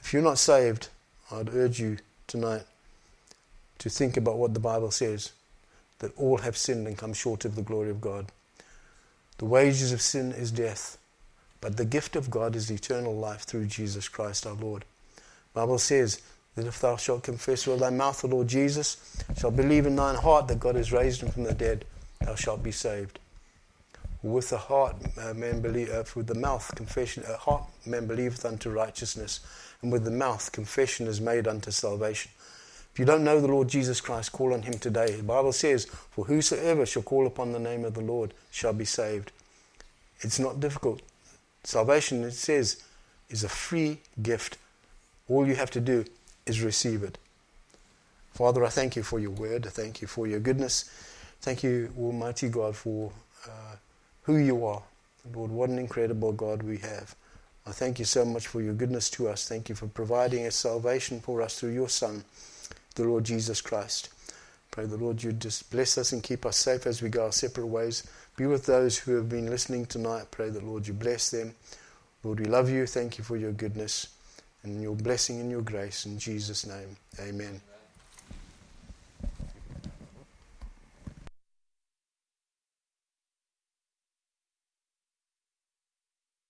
If 0.00 0.12
you're 0.12 0.22
not 0.22 0.38
saved, 0.38 0.88
I'd 1.30 1.52
urge 1.54 1.80
you 1.80 1.98
tonight 2.26 2.62
to 3.78 3.90
think 3.90 4.16
about 4.16 4.38
what 4.38 4.54
the 4.54 4.60
Bible 4.60 4.90
says 4.90 5.32
that 5.98 6.16
all 6.16 6.38
have 6.38 6.56
sinned 6.56 6.86
and 6.86 6.96
come 6.96 7.12
short 7.12 7.44
of 7.44 7.56
the 7.56 7.62
glory 7.62 7.90
of 7.90 8.00
God. 8.00 8.26
The 9.38 9.44
wages 9.44 9.92
of 9.92 10.00
sin 10.00 10.32
is 10.32 10.50
death, 10.50 10.98
but 11.60 11.76
the 11.76 11.84
gift 11.84 12.16
of 12.16 12.30
God 12.30 12.54
is 12.54 12.70
eternal 12.70 13.14
life 13.14 13.42
through 13.42 13.66
Jesus 13.66 14.08
Christ 14.08 14.46
our 14.46 14.54
Lord. 14.54 14.84
The 15.52 15.60
Bible 15.60 15.78
says 15.78 16.20
that 16.54 16.66
if 16.66 16.80
thou 16.80 16.96
shalt 16.96 17.24
confess 17.24 17.66
with 17.66 17.80
thy 17.80 17.90
mouth 17.90 18.20
the 18.20 18.28
Lord 18.28 18.48
Jesus, 18.48 18.96
shalt 19.36 19.56
believe 19.56 19.86
in 19.86 19.96
thine 19.96 20.16
heart 20.16 20.48
that 20.48 20.60
God 20.60 20.74
has 20.74 20.92
raised 20.92 21.22
him 21.22 21.30
from 21.30 21.44
the 21.44 21.54
dead, 21.54 21.84
thou 22.20 22.34
shalt 22.34 22.62
be 22.62 22.72
saved. 22.72 23.18
With 24.26 24.50
the 24.50 24.58
heart 24.58 24.96
uh, 25.22 25.34
man 25.34 25.60
believe, 25.60 25.88
uh, 25.88 26.02
with 26.16 26.26
the 26.26 26.34
mouth 26.34 26.74
confession, 26.74 27.22
uh, 27.28 27.36
heart 27.36 27.62
man 27.86 28.08
believeth 28.08 28.44
unto 28.44 28.70
righteousness, 28.70 29.38
and 29.82 29.92
with 29.92 30.02
the 30.02 30.10
mouth 30.10 30.50
confession 30.50 31.06
is 31.06 31.20
made 31.20 31.46
unto 31.46 31.70
salvation. 31.70 32.32
If 32.92 32.98
you 32.98 33.04
don't 33.04 33.22
know 33.22 33.40
the 33.40 33.46
Lord 33.46 33.68
Jesus 33.68 34.00
Christ, 34.00 34.32
call 34.32 34.52
on 34.52 34.62
him 34.62 34.80
today. 34.80 35.12
The 35.12 35.22
Bible 35.22 35.52
says, 35.52 35.84
For 35.84 36.24
whosoever 36.24 36.84
shall 36.84 37.04
call 37.04 37.24
upon 37.24 37.52
the 37.52 37.60
name 37.60 37.84
of 37.84 37.94
the 37.94 38.00
Lord 38.00 38.34
shall 38.50 38.72
be 38.72 38.84
saved. 38.84 39.30
It's 40.22 40.40
not 40.40 40.58
difficult. 40.58 41.02
Salvation, 41.62 42.24
it 42.24 42.32
says, 42.32 42.82
is 43.30 43.44
a 43.44 43.48
free 43.48 43.98
gift. 44.20 44.58
All 45.28 45.46
you 45.46 45.54
have 45.54 45.70
to 45.70 45.80
do 45.80 46.04
is 46.46 46.62
receive 46.62 47.04
it. 47.04 47.16
Father, 48.34 48.64
I 48.64 48.70
thank 48.70 48.96
you 48.96 49.04
for 49.04 49.20
your 49.20 49.30
word. 49.30 49.68
I 49.68 49.70
thank 49.70 50.02
you 50.02 50.08
for 50.08 50.26
your 50.26 50.40
goodness. 50.40 50.90
Thank 51.42 51.62
you, 51.62 51.92
Almighty 51.96 52.48
God, 52.48 52.74
for 52.74 53.12
who 54.26 54.36
you 54.36 54.64
are. 54.66 54.82
Lord, 55.34 55.50
what 55.50 55.70
an 55.70 55.78
incredible 55.78 56.32
God 56.32 56.62
we 56.62 56.78
have. 56.78 57.16
I 57.66 57.72
thank 57.72 57.98
you 57.98 58.04
so 58.04 58.24
much 58.24 58.46
for 58.46 58.60
your 58.60 58.74
goodness 58.74 59.10
to 59.10 59.28
us. 59.28 59.48
Thank 59.48 59.68
you 59.68 59.74
for 59.74 59.88
providing 59.88 60.46
a 60.46 60.50
salvation 60.52 61.20
for 61.20 61.42
us 61.42 61.58
through 61.58 61.72
your 61.72 61.88
Son 61.88 62.24
the 62.96 63.04
Lord 63.04 63.24
Jesus 63.24 63.60
Christ. 63.60 64.08
Pray 64.70 64.86
the 64.86 64.96
Lord 64.96 65.22
you 65.22 65.32
just 65.32 65.70
bless 65.70 65.96
us 65.96 66.12
and 66.12 66.22
keep 66.22 66.44
us 66.44 66.56
safe 66.56 66.86
as 66.86 67.00
we 67.00 67.08
go 67.08 67.24
our 67.24 67.32
separate 67.32 67.66
ways. 67.66 68.06
Be 68.36 68.46
with 68.46 68.66
those 68.66 68.98
who 68.98 69.14
have 69.14 69.28
been 69.28 69.48
listening 69.48 69.86
tonight. 69.86 70.30
Pray 70.30 70.50
that 70.50 70.64
Lord 70.64 70.86
you 70.86 70.92
bless 70.92 71.30
them. 71.30 71.54
Lord, 72.24 72.40
we 72.40 72.46
love 72.46 72.68
you. 72.68 72.86
Thank 72.86 73.18
you 73.18 73.24
for 73.24 73.36
your 73.36 73.52
goodness 73.52 74.08
and 74.62 74.82
your 74.82 74.96
blessing 74.96 75.40
and 75.40 75.50
your 75.50 75.62
grace. 75.62 76.06
In 76.06 76.18
Jesus' 76.18 76.66
name, 76.66 76.96
amen. 77.20 77.60